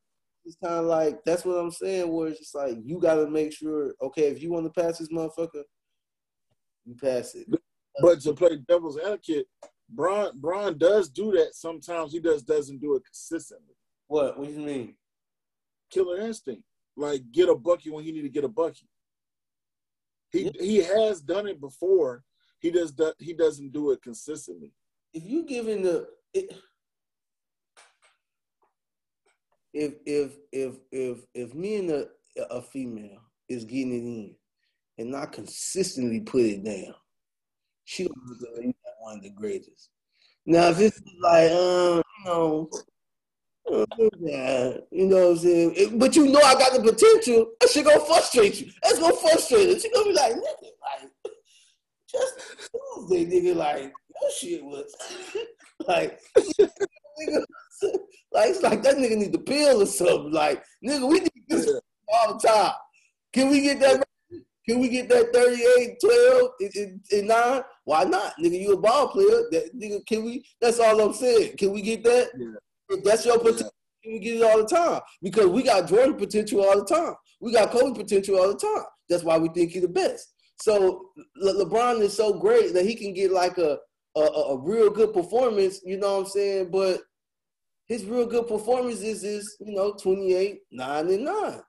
It's 0.45 0.57
kind 0.63 0.75
of 0.75 0.87
like 0.87 1.23
that's 1.25 1.45
what 1.45 1.55
I'm 1.59 1.71
saying. 1.71 2.11
Where 2.11 2.29
it's 2.29 2.39
just 2.41 2.55
like 2.55 2.79
you 2.85 2.99
got 3.01 3.15
to 3.17 3.29
make 3.31 3.53
sure. 3.53 3.95
Okay, 4.03 4.25
if 4.29 4.43
you 4.43 4.51
want 4.51 4.73
to 4.73 4.83
pass 4.83 4.99
this 4.99 5.09
motherfucker, 5.09 5.63
you 6.85 6.95
pass 7.01 7.35
it. 7.35 7.47
But 8.01 8.21
to 8.23 8.33
play 8.35 8.59
devil's 8.69 8.99
advocate, 8.99 9.47
Bron 9.89 10.39
Bron 10.41 10.79
does 10.79 11.09
do 11.09 11.31
that 11.33 11.55
sometimes. 11.55 12.13
He 12.13 12.21
just 12.21 12.47
doesn't 12.47 12.81
do 12.81 12.97
it 12.97 13.05
consistently. 13.05 13.75
What? 14.09 14.39
What 14.39 14.49
do 14.49 14.55
you 14.55 14.61
mean? 14.61 14.95
Killer 15.91 16.19
instinct, 16.19 16.65
like 16.97 17.23
get 17.31 17.49
a 17.49 17.55
bucket 17.55 17.93
when 17.93 18.05
he 18.05 18.13
need 18.13 18.23
to 18.23 18.29
get 18.29 18.45
a 18.45 18.49
bucket. 18.49 18.89
He 20.31 20.45
Yeah. 20.45 20.51
he 20.61 20.77
has 20.79 21.21
done 21.21 21.47
it 21.47 21.61
before. 21.61 22.25
He 22.59 22.71
does 22.71 22.93
do, 22.93 23.13
he 23.19 23.33
doesn't 23.35 23.73
do 23.73 23.91
it 23.93 24.03
consistently. 24.03 24.73
If 25.13 25.25
you 25.25 25.45
giving 25.45 25.83
the 25.83 26.09
it, 26.33 26.53
if 29.73 29.95
if 30.07 30.33
if 30.53 30.75
if 30.91 31.19
if 31.35 31.55
me 31.55 31.77
and 31.77 31.91
a 31.91 32.07
a 32.51 32.63
female 32.63 33.21
is 33.49 33.65
getting 33.65 33.93
it 33.93 33.99
in 34.05 34.35
and 34.99 35.11
not 35.11 35.33
consistently 35.33 36.21
put 36.21 36.43
it 36.43 36.65
down, 36.65 36.95
she 37.85 38.05
like 38.05 38.75
one 39.01 39.17
of 39.19 39.23
the 39.23 39.31
greatest. 39.31 39.91
Now 40.47 40.69
if 40.71 40.81
it's 40.81 41.01
like 41.21 41.51
um 41.53 42.03
you 42.19 42.25
know. 42.27 42.71
yeah, 44.21 44.73
you 44.91 45.07
know 45.07 45.17
what 45.29 45.31
I'm 45.33 45.39
saying? 45.39 45.75
It- 45.77 45.99
but 45.99 46.17
you 46.17 46.27
know 46.29 46.41
I 46.41 46.55
got 46.55 46.73
the 46.73 46.81
potential. 46.93 47.53
That 47.61 47.71
shit 47.71 47.85
gonna 47.85 48.01
frustrate 48.05 48.61
you. 48.61 48.71
That's 48.83 48.99
gonna 48.99 49.15
frustrate 49.17 49.69
her. 49.69 49.79
She 49.79 49.91
gonna 49.91 50.07
be 50.07 50.13
like, 50.15 50.33
nigga, 50.35 50.71
like, 50.83 51.11
just 52.11 52.35
Tuesday, 52.71 53.27
nigga, 53.27 53.57
like, 53.57 53.83
your 53.83 54.31
shit 54.39 54.65
was 54.65 54.95
like, 55.89 56.21
nigga, 56.39 57.45
like, 58.33 58.51
it's 58.51 58.63
like 58.63 58.83
that 58.83 58.97
nigga 58.97 59.17
need 59.17 59.33
the 59.33 59.39
pill 59.39 59.83
or 59.83 59.87
something. 59.87 60.33
Like, 60.33 60.63
nigga, 60.85 61.09
we 61.09 61.21
need 61.21 61.31
this 61.49 61.67
Yeah. 61.67 61.79
all 62.15 62.35
the 62.39 62.49
time. 62.49 62.73
Can 63.33 63.51
we 63.51 63.61
get 63.61 63.81
that? 63.81 64.05
Can 64.69 64.79
we 64.79 64.89
get 64.89 65.09
that 65.09 65.33
38, 65.33 65.99
12, 66.01 66.51
and, 66.61 66.75
and, 66.77 67.01
and 67.13 67.29
9? 67.29 67.63
Why 67.85 68.05
not? 68.05 68.35
Nigga, 68.39 68.61
you 68.61 68.73
a 68.75 68.77
ball 68.81 69.09
player. 69.09 69.43
That 69.51 69.71
nigga, 69.77 70.07
can 70.07 70.25
we? 70.25 70.45
That's 70.61 70.79
all 70.79 71.01
I'm 71.01 71.13
saying. 71.13 71.57
Can 71.57 71.73
we 71.73 71.83
get 71.83 72.05
that? 72.05 72.29
Yeah. 72.39 72.99
That's 73.05 73.27
your 73.27 73.39
potential, 73.39 73.71
can 74.05 74.13
we 74.13 74.19
get 74.21 74.37
it 74.37 74.43
all 74.43 74.59
the 74.59 74.67
time? 74.67 75.01
Because 75.21 75.47
we 75.47 75.63
got 75.63 75.89
Jordan 75.89 76.15
potential 76.15 76.65
all 76.65 76.79
the 76.79 76.85
time. 76.85 77.15
We 77.41 77.53
got 77.53 77.71
Kobe 77.73 77.99
potential 77.99 78.39
all 78.39 78.49
the 78.49 78.59
time. 78.59 78.85
That's 79.09 79.25
why 79.25 79.37
we 79.39 79.49
think 79.49 79.73
he's 79.73 79.83
the 79.83 79.89
best. 79.89 80.33
So 80.61 81.07
Le- 81.37 81.65
LeBron 81.65 82.01
is 82.01 82.17
so 82.17 82.33
great 82.35 82.73
that 82.75 82.85
he 82.87 82.95
can 82.95 83.13
get 83.15 83.33
like 83.33 83.59
a 83.59 83.79
a 84.17 84.21
a 84.21 84.59
real 84.59 84.91
good 84.91 85.13
performance. 85.13 85.81
You 85.85 85.97
know 85.97 86.19
what 86.19 86.27
I'm 86.27 86.31
saying? 86.31 86.71
But 86.71 87.01
his 87.93 88.07
real 88.07 88.27
good 88.27 88.49
performance 88.49 89.03
is 89.03 89.23
is 89.23 89.57
you 89.61 89.75
know 89.75 89.93
28, 89.93 90.61
9 90.71 91.09
and 91.09 91.25
9. 91.25 91.61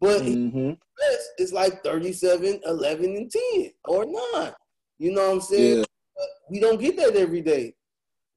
But 0.00 0.22
his 0.22 0.36
Mhm. 0.36 0.78
best 0.98 1.28
is 1.38 1.52
like 1.52 1.82
37, 1.82 2.60
11 2.64 3.16
and 3.16 3.30
10 3.30 3.72
or 3.88 4.04
9. 4.06 4.52
You 4.98 5.12
know 5.12 5.26
what 5.26 5.34
I'm 5.34 5.40
saying? 5.40 5.78
Yeah, 5.78 5.84
We 6.50 6.60
don't 6.60 6.80
get 6.80 6.96
that 6.96 7.14
every 7.16 7.42
day. 7.42 7.74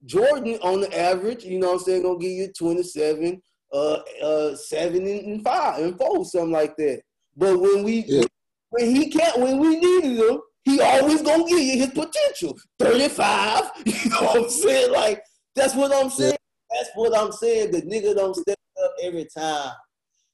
Jordan, 0.04 0.58
on 0.62 0.80
the 0.80 0.98
average, 0.98 1.44
you 1.44 1.58
know 1.58 1.68
what 1.68 1.78
I'm 1.80 1.84
saying, 1.84 2.02
gonna 2.02 2.18
give 2.18 2.30
you 2.32 2.52
27, 2.52 3.40
uh, 3.72 3.98
uh, 4.22 4.54
7 4.56 5.06
and 5.06 5.42
5 5.44 5.82
and 5.82 5.96
4, 5.98 6.24
something 6.24 6.50
like 6.50 6.76
that. 6.76 7.02
But 7.36 7.58
when 7.60 7.82
we 7.84 8.04
Yeah. 8.06 8.24
when 8.70 8.94
he 8.96 9.10
can't 9.10 9.38
when 9.38 9.58
we 9.58 9.76
needed 9.76 10.16
him, 10.18 10.40
he 10.64 10.80
always 10.80 11.22
gonna 11.22 11.44
give 11.46 11.58
you 11.60 11.78
his 11.78 11.90
potential. 11.90 12.58
35. 12.80 13.70
You 13.86 14.10
know 14.10 14.22
what 14.22 14.36
I'm 14.44 14.50
saying? 14.50 14.90
Like, 14.92 15.22
that's 15.54 15.74
what 15.74 15.92
I'm 15.94 16.10
saying. 16.10 16.36
That's 16.74 16.90
what 16.94 17.16
I'm 17.16 17.32
saying. 17.32 17.70
The 17.72 17.82
nigga 17.82 18.14
don't 18.14 18.34
step 18.36 18.58
up 18.84 18.92
every 19.02 19.26
time. 19.26 19.72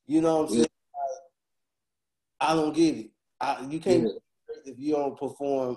You 0.07 0.21
know 0.21 0.37
what 0.42 0.42
I'm 0.49 0.49
saying? 0.54 0.61
Like, 0.61 2.50
I 2.50 2.54
don't 2.54 2.75
get 2.75 2.97
it. 2.97 3.11
I, 3.40 3.66
you 3.68 3.80
can't 3.80 4.04
Yeah. 4.04 4.62
if 4.73 4.78
you 4.78 4.92
don't 4.95 5.18
perform 5.18 5.76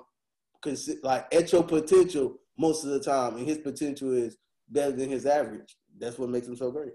like 1.01 1.33
at 1.33 1.51
your 1.51 1.63
potential 1.63 2.37
most 2.57 2.83
of 2.83 2.91
the 2.91 2.99
time, 2.99 3.37
and 3.37 3.47
his 3.47 3.57
potential 3.57 4.13
is 4.13 4.37
better 4.69 4.91
than 4.91 5.09
his 5.09 5.25
average. 5.25 5.75
That's 5.97 6.19
what 6.19 6.29
makes 6.29 6.47
him 6.47 6.55
so 6.55 6.71
great. 6.71 6.93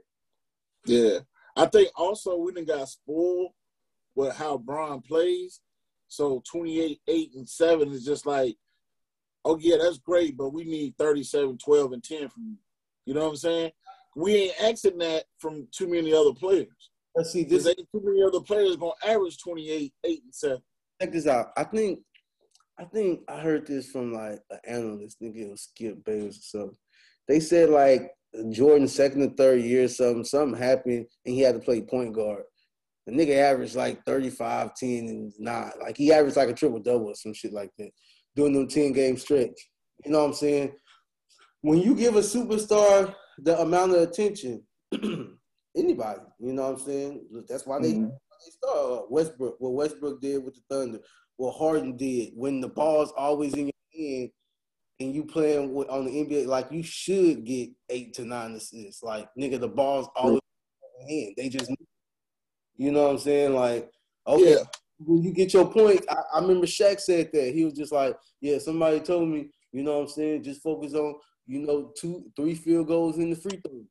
yeah. 0.87 1.18
I 1.58 1.66
think 1.66 1.88
also 1.96 2.37
we 2.37 2.52
done 2.52 2.66
got 2.66 2.88
spoiled 2.88 3.52
with 4.14 4.37
how 4.37 4.58
Bron 4.58 5.00
plays. 5.00 5.61
So 6.08 6.42
28, 6.50 7.00
8, 7.08 7.30
and 7.35 7.49
7 7.49 7.90
is 7.92 8.04
just 8.04 8.26
like, 8.26 8.56
oh, 9.44 9.56
yeah, 9.58 9.76
that's 9.80 9.99
great, 9.99 10.37
but 10.37 10.50
we 10.52 10.64
need 10.64 10.94
37, 10.99 11.56
12, 11.58 11.92
and 11.92 12.04
10 12.04 12.28
from 12.28 12.44
you. 12.44 12.56
You 13.06 13.14
know 13.14 13.20
what 13.20 13.30
I'm 13.30 13.36
saying? 13.36 13.70
We 14.16 14.34
ain't 14.34 14.62
asking 14.62 14.98
that 14.98 15.25
from 15.38 15.68
too 15.72 15.88
many 15.88 16.12
other 16.12 16.34
players. 16.34 16.68
Let's 17.14 17.32
see 17.32 17.44
this. 17.44 17.66
ain't 17.66 17.78
too 17.78 18.02
many 18.04 18.22
other 18.22 18.40
players 18.40 18.76
going 18.76 18.92
to 19.02 19.08
average 19.08 19.38
28, 19.38 19.92
8, 20.04 20.22
and 20.25 20.34
7. 20.34 20.58
Check 21.00 21.12
this 21.12 21.26
out. 21.26 21.48
I 21.56 21.64
think, 21.64 22.00
I 22.78 22.84
think 22.84 23.20
I 23.28 23.38
heard 23.38 23.66
this 23.66 23.90
from 23.90 24.12
like 24.12 24.40
an 24.50 24.58
analyst. 24.66 25.18
Think 25.18 25.36
it 25.36 25.48
was 25.48 25.62
Skip 25.62 26.04
Bayless 26.04 26.38
or 26.38 26.60
something. 26.60 26.78
They 27.28 27.40
said 27.40 27.70
like 27.70 28.10
Jordan 28.50 28.88
second 28.88 29.22
or 29.22 29.34
third 29.34 29.62
year, 29.62 29.88
something 29.88 30.25
something 30.25 30.60
happened, 30.60 31.06
and 31.25 31.34
he 31.34 31.40
had 31.40 31.54
to 31.54 31.60
play 31.60 31.80
point 31.80 32.14
guard. 32.14 32.42
The 33.06 33.12
nigga 33.12 33.36
averaged 33.38 33.76
like 33.76 34.04
35, 34.04 34.75
10, 34.75 34.88
and 34.90 35.32
not 35.38 35.78
like 35.80 35.96
he 35.96 36.12
averaged 36.12 36.36
like 36.36 36.48
a 36.48 36.54
triple 36.54 36.80
double 36.80 37.08
or 37.08 37.14
some 37.14 37.32
shit 37.32 37.52
like 37.52 37.70
that 37.78 37.90
during 38.34 38.52
them 38.52 38.68
10 38.68 38.92
game 38.92 39.16
stretch. 39.16 39.70
You 40.04 40.12
know 40.12 40.20
what 40.20 40.28
I'm 40.28 40.34
saying? 40.34 40.72
When 41.62 41.80
you 41.80 41.94
give 41.94 42.16
a 42.16 42.20
superstar 42.20 43.14
the 43.38 43.60
amount 43.60 43.92
of 43.92 44.02
attention, 44.02 44.62
anybody, 45.76 46.20
you 46.38 46.52
know 46.52 46.70
what 46.70 46.80
I'm 46.80 46.86
saying? 46.86 47.26
That's 47.48 47.66
why 47.66 47.80
they, 47.80 47.94
mm-hmm. 47.94 48.04
they 48.04 48.50
start 48.50 49.10
Westbrook, 49.10 49.56
what 49.58 49.72
Westbrook 49.72 50.20
did 50.20 50.44
with 50.44 50.54
the 50.54 50.60
Thunder, 50.70 51.00
what 51.36 51.52
Harden 51.52 51.96
did. 51.96 52.30
When 52.34 52.60
the 52.60 52.68
ball's 52.68 53.12
always 53.16 53.54
in 53.54 53.70
your 53.70 54.08
hand 54.18 54.30
and 55.00 55.14
you 55.14 55.25
playing 55.25 55.75
with, 55.75 55.88
on 55.88 56.06
the 56.06 56.10
NBA, 56.10 56.46
like 56.46 56.70
you 56.70 56.82
should 56.82 57.44
get 57.44 57.70
eight 57.88 58.14
to 58.14 58.25
nine 58.25 58.52
assists. 58.52 59.02
Like, 59.02 59.28
nigga, 59.38 59.60
the 59.60 59.68
ball's 59.68 60.08
always 60.16 60.40
in 61.00 61.08
your 61.08 61.25
hand. 61.25 61.34
They 61.36 61.48
just 61.48 61.70
you 62.76 62.92
know 62.92 63.04
what 63.04 63.12
I'm 63.12 63.18
saying? 63.18 63.54
Like, 63.54 63.90
okay, 64.26 64.52
yeah. 64.52 64.64
when 64.98 65.22
you 65.22 65.32
get 65.32 65.54
your 65.54 65.70
point, 65.70 66.04
I, 66.08 66.16
I, 66.34 66.40
remember 66.40 66.66
Shaq 66.66 67.00
said 67.00 67.30
that. 67.32 67.54
He 67.54 67.64
was 67.64 67.75
just 67.75 67.92
like, 67.92 68.16
yeah, 68.40 68.58
somebody 68.58 69.00
told 69.00 69.28
me, 69.28 69.50
you 69.72 69.82
know 69.82 69.94
what 69.94 70.02
I'm 70.02 70.08
saying? 70.08 70.42
Just 70.42 70.62
focus 70.62 70.94
on, 70.94 71.14
you 71.47 71.61
know, 71.61 71.93
two, 71.97 72.25
three 72.37 72.55
field 72.55 72.88
goals 72.88 73.19
in 73.19 73.31
the 73.31 73.37
free 73.37 73.61
throw. 73.65 73.83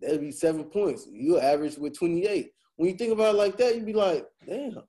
That'd 0.00 0.20
be 0.20 0.32
seven 0.32 0.64
points. 0.64 1.06
You 1.10 1.38
average 1.38 1.76
with 1.76 1.98
28. 1.98 2.52
When 2.76 2.88
you 2.88 2.96
think 2.96 3.12
about 3.12 3.34
it 3.34 3.38
like 3.38 3.56
that, 3.58 3.74
you'd 3.74 3.86
be 3.86 3.92
like, 3.92 4.26
damn. 4.46 4.82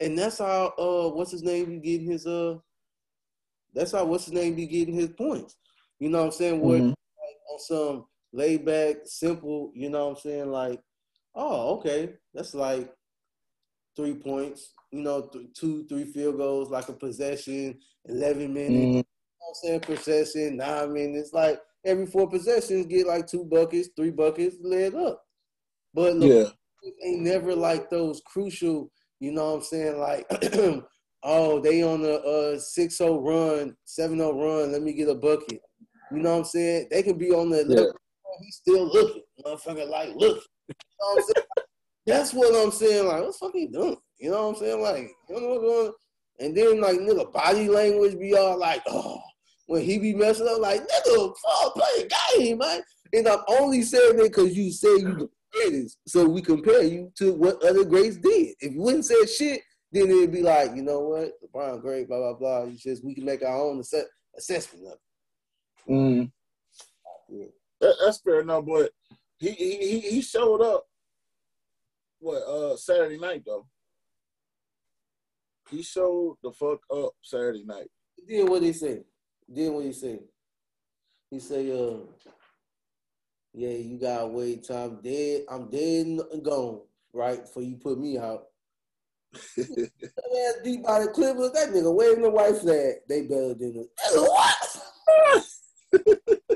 And 0.00 0.18
that's 0.18 0.38
how 0.38 0.74
uh 0.78 1.08
what's 1.14 1.30
his 1.30 1.42
name 1.42 1.66
be 1.66 1.78
getting 1.78 2.10
his 2.10 2.26
uh 2.26 2.56
that's 3.74 3.92
how 3.92 4.04
what's 4.04 4.24
his 4.24 4.34
name 4.34 4.54
be 4.54 4.66
getting 4.66 4.94
his 4.94 5.10
points. 5.10 5.56
You 6.00 6.10
know 6.10 6.18
what 6.18 6.26
I'm 6.26 6.32
saying? 6.32 6.60
Where 6.60 6.78
mm-hmm. 6.78 6.88
like, 6.88 7.36
on 7.52 7.58
some 7.60 8.06
laid 8.32 8.64
back, 8.64 8.96
simple, 9.04 9.70
you 9.74 9.88
know 9.88 10.06
what 10.06 10.16
I'm 10.16 10.20
saying? 10.20 10.50
Like, 10.50 10.80
oh, 11.34 11.76
okay. 11.76 12.14
That's 12.34 12.54
like 12.54 12.92
three 13.94 14.14
points, 14.14 14.72
you 14.92 15.00
know, 15.00 15.22
th- 15.22 15.52
two, 15.54 15.86
three 15.86 16.04
field 16.04 16.36
goals, 16.36 16.70
like 16.70 16.88
a 16.88 16.92
possession, 16.92 17.78
11 18.06 18.52
minutes, 18.52 18.72
mm. 18.72 18.88
you 18.88 18.96
know 18.96 19.02
I'm 19.48 19.54
saying, 19.54 19.80
possession, 19.80 20.56
nine 20.56 20.92
minutes. 20.92 21.32
Like 21.32 21.60
every 21.84 22.06
four 22.06 22.28
possessions, 22.28 22.86
get 22.86 23.06
like 23.06 23.26
two 23.26 23.44
buckets, 23.44 23.90
three 23.96 24.10
buckets, 24.10 24.56
led 24.62 24.94
up. 24.94 25.22
But 25.94 26.16
look, 26.16 26.54
yeah. 26.82 26.90
ain't 27.08 27.22
never 27.22 27.54
like 27.54 27.90
those 27.90 28.20
crucial, 28.26 28.90
you 29.20 29.32
know 29.32 29.46
what 29.46 29.56
I'm 29.56 29.62
saying, 29.62 29.98
like, 29.98 30.26
oh, 31.22 31.60
they 31.60 31.82
on 31.82 32.04
a, 32.04 32.14
a 32.14 32.56
6-0 32.56 33.24
run, 33.24 33.76
7-0 33.86 34.34
run, 34.34 34.72
let 34.72 34.82
me 34.82 34.92
get 34.92 35.08
a 35.08 35.14
bucket. 35.14 35.60
You 36.12 36.18
know 36.18 36.32
what 36.32 36.38
I'm 36.38 36.44
saying? 36.44 36.88
They 36.90 37.02
can 37.02 37.18
be 37.18 37.30
on 37.30 37.50
the 37.50 37.64
yeah. 37.68 37.86
he's 38.40 38.56
still 38.56 38.86
looking. 38.86 39.22
Motherfucker 39.44 39.88
like 39.88 40.10
look. 40.14 40.42
You 40.68 40.74
know 41.00 41.14
what 41.14 41.18
I'm 41.18 41.22
saying? 41.22 41.46
That's 42.06 42.32
what 42.32 42.54
I'm 42.54 42.70
saying. 42.70 43.08
Like, 43.08 43.22
what's 43.22 43.38
fucking 43.38 43.72
doing? 43.72 43.96
You 44.18 44.30
know 44.30 44.46
what 44.46 44.56
I'm 44.56 44.60
saying? 44.60 44.80
Like, 44.80 45.10
you 45.28 45.40
know 45.40 45.48
what's 45.48 45.62
going 45.62 45.92
And 46.38 46.56
then 46.56 46.80
like 46.80 46.98
nigga 46.98 47.32
body 47.32 47.68
language 47.68 48.18
be 48.18 48.36
all 48.36 48.56
like, 48.58 48.82
oh, 48.86 49.20
when 49.66 49.82
he 49.82 49.98
be 49.98 50.14
messing 50.14 50.48
up, 50.48 50.60
like, 50.60 50.80
nigga, 50.80 51.34
fuck, 51.36 51.74
play 51.74 52.04
a 52.04 52.38
game, 52.38 52.58
man. 52.58 52.82
And 53.12 53.28
I'm 53.28 53.40
only 53.48 53.82
saying 53.82 54.16
that 54.16 54.24
because 54.24 54.56
you 54.56 54.72
say 54.72 54.88
you 54.88 55.14
the 55.14 55.28
greatest. 55.52 55.98
So 56.06 56.28
we 56.28 56.42
compare 56.42 56.82
you 56.82 57.12
to 57.18 57.32
what 57.34 57.62
other 57.64 57.84
greats 57.84 58.16
did. 58.16 58.54
If 58.60 58.74
you 58.74 58.80
wouldn't 58.80 59.04
say 59.04 59.26
shit, 59.26 59.62
then 59.92 60.10
it'd 60.10 60.32
be 60.32 60.42
like, 60.42 60.74
you 60.74 60.82
know 60.82 61.00
what, 61.00 61.32
LeBron 61.42 61.80
great, 61.80 62.08
blah, 62.08 62.18
blah, 62.18 62.34
blah. 62.34 62.64
You 62.64 62.76
just 62.76 63.04
we 63.04 63.14
can 63.14 63.24
make 63.24 63.42
our 63.42 63.56
own 63.56 63.78
ass- 63.78 63.94
assessment 64.36 64.86
of 64.86 64.92
it. 64.92 65.92
Mm. 65.92 66.30
Yeah. 67.28 67.46
That, 67.80 67.94
that's 68.04 68.20
fair 68.20 68.40
enough, 68.40 68.64
but 68.66 68.90
he, 69.38 69.50
he 69.50 70.00
he 70.00 70.20
showed 70.22 70.62
up 70.62 70.86
what 72.18 72.42
uh 72.42 72.76
Saturday 72.76 73.18
night 73.18 73.42
though. 73.46 73.66
He 75.70 75.82
showed 75.82 76.36
the 76.42 76.52
fuck 76.52 76.80
up 76.94 77.12
Saturday 77.22 77.64
night. 77.64 77.88
He 78.16 78.36
did 78.36 78.48
what 78.48 78.62
he 78.62 78.72
said. 78.72 79.04
Did 79.52 79.72
what 79.72 79.84
he 79.84 79.92
say? 79.92 80.20
He 81.30 81.38
say, 81.40 81.70
uh, 81.70 81.98
yeah, 83.52 83.70
you 83.70 83.98
gotta 83.98 84.26
wait 84.26 84.64
till 84.64 84.76
I'm 84.76 85.00
dead. 85.02 85.42
I'm 85.48 85.70
dead 85.70 86.06
and 86.32 86.44
gone, 86.44 86.80
right? 87.12 87.48
For 87.48 87.62
you 87.62 87.76
put 87.76 87.98
me 87.98 88.18
out. 88.18 88.44
that 89.56 90.60
deep 90.64 90.82
body 90.84 91.06
Clippers, 91.12 91.52
that 91.52 91.70
nigga 91.70 91.94
waving 91.94 92.22
the 92.22 92.30
white 92.30 92.56
flag. 92.56 92.96
They 93.08 93.22
better 93.22 93.54
than 93.54 93.76
it. 93.76 93.90
What? 94.14 94.82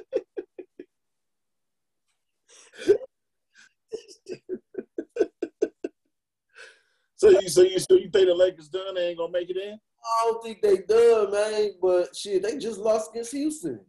So 7.21 7.29
you 7.29 7.51
so 7.51 7.61
you 7.61 7.79
so 7.79 7.97
you 7.97 8.09
think 8.09 8.29
the 8.29 8.35
Lakers 8.35 8.71
done? 8.71 8.95
They 8.95 9.09
ain't 9.09 9.19
gonna 9.19 9.31
make 9.31 9.51
it 9.51 9.57
in? 9.59 9.79
I 10.05 10.25
don't 10.25 10.43
think 10.43 10.63
they 10.63 10.79
done, 10.79 11.31
man. 11.33 11.71
But 11.81 12.17
shit, 12.17 12.43
they 12.43 12.59
just 12.59 12.79
lost 12.79 13.11
against 13.11 13.33
Houston. 13.33 13.81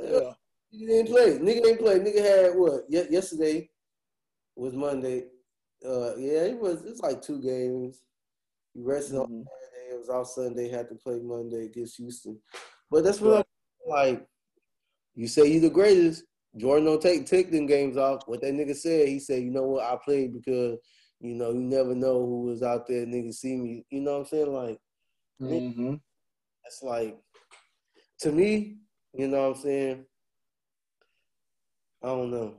Yeah. 0.00 0.32
Nigga 0.74 0.86
didn't 0.86 1.08
play. 1.08 1.38
Nigga 1.38 1.62
didn't 1.62 1.78
play. 1.78 1.98
Nigga 1.98 2.22
had 2.22 2.56
what? 2.56 2.82
Ye- 2.88 3.10
yesterday 3.10 3.70
was 4.56 4.74
Monday. 4.74 5.24
Uh, 5.86 6.16
yeah, 6.16 6.42
it 6.42 6.58
was. 6.58 6.84
It's 6.84 7.00
like 7.00 7.22
two 7.22 7.40
games. 7.40 8.02
He 8.74 8.82
rested 8.82 9.14
mm-hmm. 9.14 9.32
on 9.32 9.44
Saturday. 9.44 9.94
It 9.94 9.98
was 9.98 10.08
off 10.08 10.28
Sunday. 10.28 10.68
Had 10.68 10.88
to 10.88 10.94
play 10.96 11.18
Monday 11.22 11.66
against 11.66 11.96
Houston. 11.96 12.38
But 12.90 13.04
that's 13.04 13.20
what 13.20 13.38
I'm 13.38 13.90
like. 13.90 14.26
You 15.14 15.28
say 15.28 15.48
he's 15.48 15.62
the 15.62 15.70
greatest. 15.70 16.24
Jordan 16.56 16.86
don't 16.86 17.02
take 17.02 17.26
take 17.26 17.50
them 17.50 17.66
games 17.66 17.96
off. 17.96 18.22
What 18.26 18.40
that 18.42 18.52
nigga 18.52 18.74
said, 18.74 19.08
he 19.08 19.18
said, 19.18 19.42
you 19.42 19.50
know 19.50 19.62
what? 19.62 19.84
I 19.84 19.96
played 20.04 20.32
because 20.32 20.78
you 21.20 21.34
know, 21.34 21.50
you 21.50 21.60
never 21.60 21.94
know 21.94 22.24
who 22.24 22.42
was 22.42 22.62
out 22.62 22.86
there, 22.86 23.06
nigga 23.06 23.32
see 23.32 23.56
me. 23.56 23.84
You 23.90 24.00
know 24.02 24.12
what 24.12 24.20
I'm 24.20 24.26
saying? 24.26 24.52
Like, 24.52 24.78
mm-hmm. 25.40 25.94
that's 26.62 26.82
like, 26.82 27.16
to 28.20 28.32
me, 28.32 28.76
you 29.12 29.28
know 29.28 29.48
what 29.48 29.56
I'm 29.56 29.62
saying? 29.62 30.04
I 32.02 32.08
don't 32.08 32.30
know. 32.30 32.54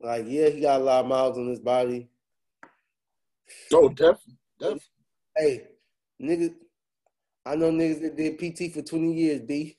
Like, 0.00 0.24
yeah, 0.26 0.48
he 0.48 0.60
got 0.60 0.80
a 0.80 0.84
lot 0.84 1.04
of 1.04 1.08
miles 1.08 1.36
on 1.38 1.48
his 1.48 1.60
body. 1.60 2.08
Oh, 3.72 3.88
definitely. 3.88 4.38
definitely. 4.58 4.82
Hey, 5.36 5.68
nigga, 6.22 6.54
I 7.44 7.56
know 7.56 7.70
niggas 7.70 8.00
that 8.02 8.16
did 8.16 8.38
PT 8.38 8.72
for 8.72 8.82
20 8.82 9.12
years, 9.12 9.40
B. 9.42 9.76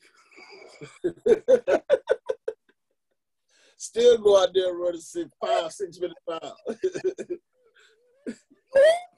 Still 3.76 4.18
go 4.18 4.42
out 4.42 4.48
there 4.54 4.70
and 4.70 4.80
run 4.80 4.94
a 4.94 4.98
six, 4.98 5.30
five, 5.40 5.72
six 5.72 5.98
minute 6.00 6.16
mile. 6.26 6.56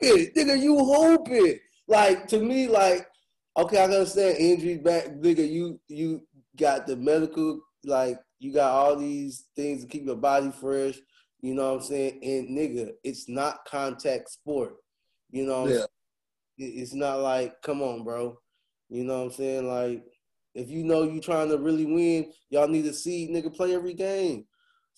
it, 0.01 0.35
nigga. 0.35 0.61
You 0.61 0.79
hope 0.79 1.29
it. 1.31 1.61
Like 1.89 2.29
to 2.29 2.39
me, 2.39 2.69
like 2.69 3.07
okay, 3.57 3.79
I 3.79 3.85
understand 3.85 4.39
injury 4.39 4.79
back, 4.79 5.09
nigga. 5.09 5.49
You 5.49 5.81
you 5.89 6.23
got 6.57 6.87
the 6.87 6.97
medical, 6.97 7.61
like 7.85 8.19
you 8.39 8.53
got 8.53 8.73
all 8.73 8.97
these 8.97 9.45
things 9.57 9.83
to 9.83 9.89
keep 9.89 10.07
your 10.07 10.17
body 10.17 10.51
fresh. 10.51 10.97
You 11.41 11.55
know 11.55 11.75
what 11.75 11.83
I'm 11.83 11.87
saying? 11.87 12.21
And 12.23 12.57
nigga, 12.57 12.93
it's 13.03 13.29
not 13.29 13.65
contact 13.65 14.31
sport. 14.31 14.75
You 15.31 15.47
know, 15.47 15.67
yeah. 15.69 15.85
it's 16.59 16.93
not 16.93 17.21
like, 17.21 17.63
come 17.63 17.83
on, 17.83 18.05
bro. 18.05 18.39
You 18.89 19.05
know 19.05 19.19
what 19.19 19.25
I'm 19.27 19.33
saying? 19.33 19.69
Like, 19.69 20.05
if 20.55 20.69
you 20.69 20.85
know 20.85 21.05
you 21.05 21.21
trying 21.21 21.49
to 21.49 21.59
really 21.59 21.87
win, 21.87 22.33
y'all 22.51 22.69
need 22.69 22.85
to 22.85 22.93
see 22.93 23.29
nigga 23.29 23.55
play 23.55 23.75
every 23.75 23.95
game. 23.95 24.45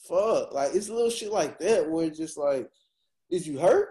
Fuck, 0.09 0.53
like 0.53 0.75
it's 0.75 0.89
a 0.89 0.95
little 0.95 1.11
shit 1.11 1.31
like 1.31 1.59
that 1.61 1.89
where 1.89 2.07
it's 2.07 2.19
just 2.19 2.37
like, 2.37 2.69
is 3.31 3.47
you 3.47 3.59
hurt? 3.59 3.89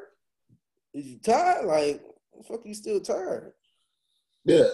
Is 0.93 1.05
you 1.05 1.19
tired? 1.19 1.65
Like, 1.65 2.01
fuck, 2.47 2.61
you 2.65 2.73
still 2.73 2.99
tired? 2.99 3.53
Yeah. 4.45 4.65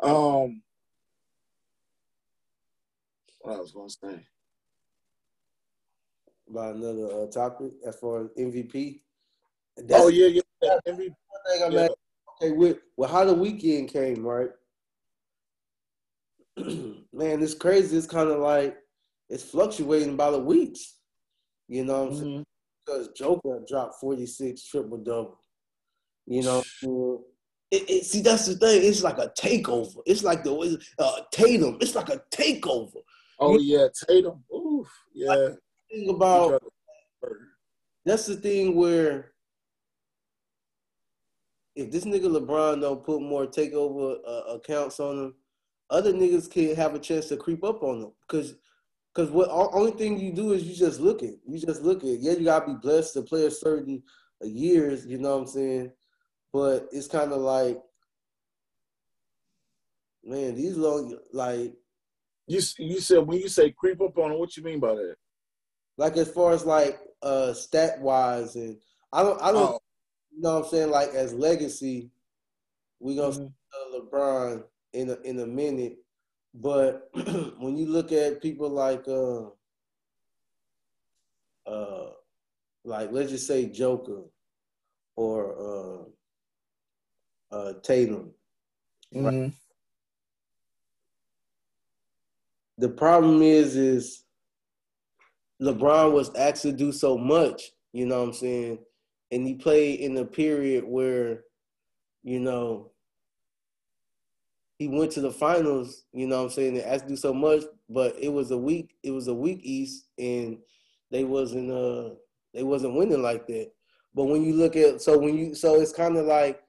Um, 0.00 0.62
what 3.40 3.56
I 3.56 3.60
was 3.60 3.72
gonna 3.72 3.88
say 3.88 4.26
about 6.48 6.74
another 6.74 7.22
uh, 7.22 7.26
topic 7.26 7.72
as 7.86 7.96
far 7.96 8.24
as 8.24 8.28
MVP. 8.38 9.00
That's, 9.76 10.02
oh 10.02 10.08
yeah, 10.08 10.26
yeah, 10.26 10.78
MVP. 10.88 11.14
I'm 11.64 11.72
yeah. 11.72 11.88
okay, 12.42 12.52
with 12.52 12.78
well, 12.96 13.10
how 13.10 13.24
the 13.24 13.34
weekend 13.34 13.90
came, 13.90 14.24
right? 14.24 14.50
Man, 16.56 17.42
it's 17.42 17.54
crazy. 17.54 17.96
It's 17.96 18.06
kind 18.06 18.28
of 18.28 18.38
like 18.38 18.76
it's 19.28 19.44
fluctuating 19.44 20.16
by 20.16 20.30
the 20.30 20.38
weeks. 20.38 20.98
You 21.72 21.84
know 21.84 22.04
what 22.04 22.12
I'm 22.12 22.14
mm-hmm. 22.14 22.24
saying? 22.24 22.46
Because 22.84 23.08
Joker 23.16 23.60
dropped 23.66 24.00
46 24.00 24.62
triple 24.66 24.98
double. 24.98 25.38
You 26.26 26.42
know, 26.42 26.62
it, 27.70 27.88
it, 27.88 28.04
see 28.04 28.20
that's 28.20 28.46
the 28.46 28.56
thing. 28.56 28.82
It's 28.84 29.02
like 29.02 29.18
a 29.18 29.32
takeover. 29.38 30.02
It's 30.04 30.22
like 30.22 30.44
the 30.44 30.78
uh, 30.98 31.20
Tatum. 31.32 31.78
It's 31.80 31.94
like 31.94 32.10
a 32.10 32.20
takeover. 32.30 33.00
Oh 33.40 33.58
you 33.58 33.78
yeah, 33.78 33.86
Tatum. 34.06 34.44
Oof, 34.54 34.86
yeah. 35.14 35.48
Think 35.90 36.10
about 36.10 36.62
that's 38.04 38.26
the 38.26 38.36
thing 38.36 38.76
where 38.76 39.32
if 41.74 41.90
this 41.90 42.04
nigga 42.04 42.26
LeBron 42.26 42.82
don't 42.82 43.02
put 43.02 43.22
more 43.22 43.46
takeover 43.46 44.18
uh, 44.26 44.54
accounts 44.54 45.00
on 45.00 45.18
him, 45.18 45.34
other 45.88 46.12
niggas 46.12 46.50
can 46.50 46.74
have 46.74 46.94
a 46.94 46.98
chance 46.98 47.28
to 47.28 47.36
creep 47.36 47.64
up 47.64 47.82
on 47.82 48.02
them. 48.02 48.12
Cause 48.28 48.56
cause 49.14 49.30
what 49.30 49.48
only 49.50 49.92
thing 49.92 50.18
you 50.18 50.32
do 50.32 50.52
is 50.52 50.64
you 50.64 50.74
just 50.74 51.00
look 51.00 51.22
at. 51.22 51.34
You 51.46 51.58
just 51.58 51.82
look 51.82 52.02
at. 52.04 52.20
Yeah, 52.20 52.32
you 52.32 52.44
gotta 52.44 52.66
be 52.66 52.74
blessed 52.74 53.14
to 53.14 53.22
play 53.22 53.46
a 53.46 53.50
certain 53.50 54.02
years, 54.42 55.06
you 55.06 55.18
know 55.18 55.36
what 55.36 55.42
I'm 55.42 55.46
saying? 55.46 55.92
But 56.52 56.88
it's 56.92 57.08
kind 57.08 57.32
of 57.32 57.40
like, 57.40 57.80
man, 60.24 60.54
these 60.54 60.76
long 60.76 61.16
like 61.32 61.72
you 62.46 62.60
you 62.78 63.00
said 63.00 63.26
when 63.26 63.38
you 63.38 63.48
say 63.48 63.70
creep 63.70 64.00
up 64.00 64.18
on 64.18 64.30
them, 64.30 64.38
what 64.38 64.56
you 64.56 64.62
mean 64.62 64.80
by 64.80 64.94
that? 64.94 65.16
Like 65.96 66.16
as 66.16 66.30
far 66.30 66.52
as 66.52 66.64
like 66.64 66.98
uh 67.22 67.52
stat 67.52 68.00
wise 68.00 68.56
and 68.56 68.76
I 69.12 69.22
don't 69.22 69.40
I 69.42 69.52
don't 69.52 69.74
oh. 69.74 69.80
you 70.34 70.42
know 70.42 70.54
what 70.54 70.64
I'm 70.64 70.70
saying, 70.70 70.90
like 70.90 71.10
as 71.10 71.32
legacy, 71.34 72.10
we 73.00 73.16
gonna 73.16 73.32
mm-hmm. 73.32 73.96
LeBron 73.96 74.64
in 74.92 75.10
a 75.10 75.16
in 75.22 75.38
a 75.40 75.46
minute. 75.46 75.96
But 76.54 77.10
when 77.58 77.76
you 77.76 77.86
look 77.86 78.12
at 78.12 78.42
people 78.42 78.68
like 78.68 79.06
uh 79.08 79.46
uh 81.66 82.10
like 82.84 83.10
let's 83.12 83.30
just 83.30 83.46
say 83.46 83.66
Joker 83.66 84.22
or 85.16 86.08
uh 87.50 87.56
uh 87.56 87.72
Tatum. 87.82 88.32
Mm-hmm. 89.14 89.24
Right? 89.24 89.52
The 92.78 92.88
problem 92.88 93.42
is 93.42 93.76
is 93.76 94.24
LeBron 95.62 96.12
was 96.12 96.34
asked 96.34 96.62
to 96.62 96.72
do 96.72 96.90
so 96.90 97.16
much, 97.16 97.72
you 97.92 98.06
know 98.06 98.20
what 98.20 98.28
I'm 98.28 98.34
saying? 98.34 98.78
And 99.30 99.46
he 99.46 99.54
played 99.54 100.00
in 100.00 100.16
a 100.16 100.24
period 100.24 100.84
where, 100.84 101.44
you 102.24 102.40
know, 102.40 102.91
he 104.82 104.88
went 104.88 105.12
to 105.12 105.20
the 105.20 105.30
finals, 105.30 106.02
you 106.12 106.26
know 106.26 106.38
what 106.38 106.44
I'm 106.46 106.50
saying, 106.50 106.74
they 106.74 106.82
asked 106.82 107.04
to 107.04 107.10
do 107.10 107.16
so 107.16 107.32
much, 107.32 107.62
but 107.88 108.16
it 108.18 108.30
was 108.30 108.50
a 108.50 108.58
weak, 108.58 108.96
it 109.04 109.12
was 109.12 109.28
a 109.28 109.34
weak 109.34 109.60
East 109.62 110.08
and 110.18 110.58
they 111.12 111.22
wasn't 111.22 111.70
uh 111.70 112.16
they 112.52 112.64
wasn't 112.64 112.96
winning 112.96 113.22
like 113.22 113.46
that. 113.46 113.70
But 114.12 114.24
when 114.24 114.42
you 114.42 114.54
look 114.54 114.74
at 114.74 115.00
so 115.00 115.16
when 115.16 115.38
you 115.38 115.54
so 115.54 115.80
it's 115.80 115.92
kind 115.92 116.16
of 116.16 116.26
like 116.26 116.60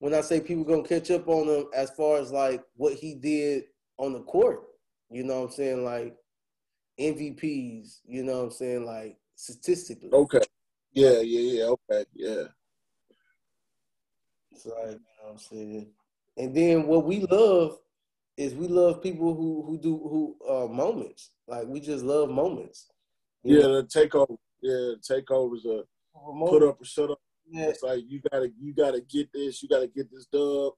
when 0.00 0.14
I 0.14 0.20
say 0.20 0.40
people 0.40 0.64
gonna 0.64 0.82
catch 0.82 1.12
up 1.12 1.28
on 1.28 1.46
him 1.46 1.66
as 1.72 1.90
far 1.90 2.18
as 2.18 2.32
like 2.32 2.64
what 2.74 2.94
he 2.94 3.14
did 3.14 3.66
on 3.98 4.14
the 4.14 4.22
court, 4.22 4.64
you 5.08 5.22
know 5.22 5.42
what 5.42 5.46
I'm 5.46 5.52
saying? 5.52 5.84
Like 5.84 6.16
MVPs, 6.98 8.00
you 8.04 8.24
know 8.24 8.38
what 8.38 8.44
I'm 8.46 8.50
saying? 8.50 8.84
Like 8.84 9.16
statistically. 9.36 10.10
Okay. 10.12 10.40
Yeah, 10.92 11.20
yeah, 11.20 11.52
yeah. 11.52 11.64
Okay, 11.66 12.04
yeah. 12.14 12.44
It's 14.50 14.66
like, 14.66 14.86
you 14.86 14.90
know 14.90 15.22
what 15.22 15.32
I'm 15.34 15.38
saying? 15.38 15.92
And 16.36 16.54
then 16.54 16.86
what 16.86 17.04
we 17.04 17.20
love 17.20 17.78
is 18.36 18.54
we 18.54 18.66
love 18.66 19.02
people 19.02 19.34
who 19.34 19.62
who 19.66 19.78
do 19.78 19.96
who 19.96 20.36
uh 20.48 20.66
moments. 20.66 21.30
Like 21.46 21.66
we 21.66 21.80
just 21.80 22.04
love 22.04 22.30
moments. 22.30 22.90
Yeah, 23.44 23.62
know? 23.62 23.82
the 23.82 23.88
takeover. 23.88 24.36
Yeah, 24.62 24.94
takeovers 25.02 25.66
are 25.66 25.84
put 26.48 26.62
up 26.62 26.80
or 26.80 26.84
shut 26.84 27.10
up. 27.10 27.20
Yeah. 27.50 27.66
It's 27.66 27.82
like 27.82 28.02
you 28.06 28.20
gotta 28.30 28.50
you 28.58 28.72
gotta 28.72 29.00
get 29.00 29.32
this, 29.32 29.62
you 29.62 29.68
gotta 29.68 29.88
get 29.88 30.10
this 30.10 30.26
dub. 30.26 30.72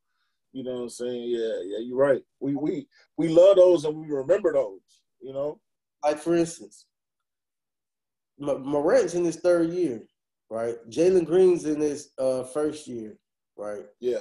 You 0.52 0.62
know 0.62 0.74
what 0.74 0.82
I'm 0.82 0.88
saying? 0.88 1.30
Yeah, 1.30 1.60
yeah, 1.64 1.78
you're 1.78 1.98
right. 1.98 2.22
We 2.40 2.56
we 2.56 2.88
we 3.16 3.28
love 3.28 3.56
those 3.56 3.84
and 3.84 3.96
we 3.96 4.08
remember 4.08 4.52
those, 4.52 4.80
you 5.20 5.32
know? 5.32 5.60
Like 6.02 6.18
for 6.18 6.34
instance, 6.34 6.86
Morant's 8.38 9.14
in 9.14 9.24
his 9.24 9.36
third 9.36 9.70
year, 9.70 10.02
right? 10.50 10.76
Jalen 10.90 11.26
Green's 11.26 11.64
in 11.64 11.80
his 11.80 12.10
uh, 12.18 12.44
first 12.44 12.86
year, 12.86 13.16
right? 13.56 13.84
Yeah 14.00 14.20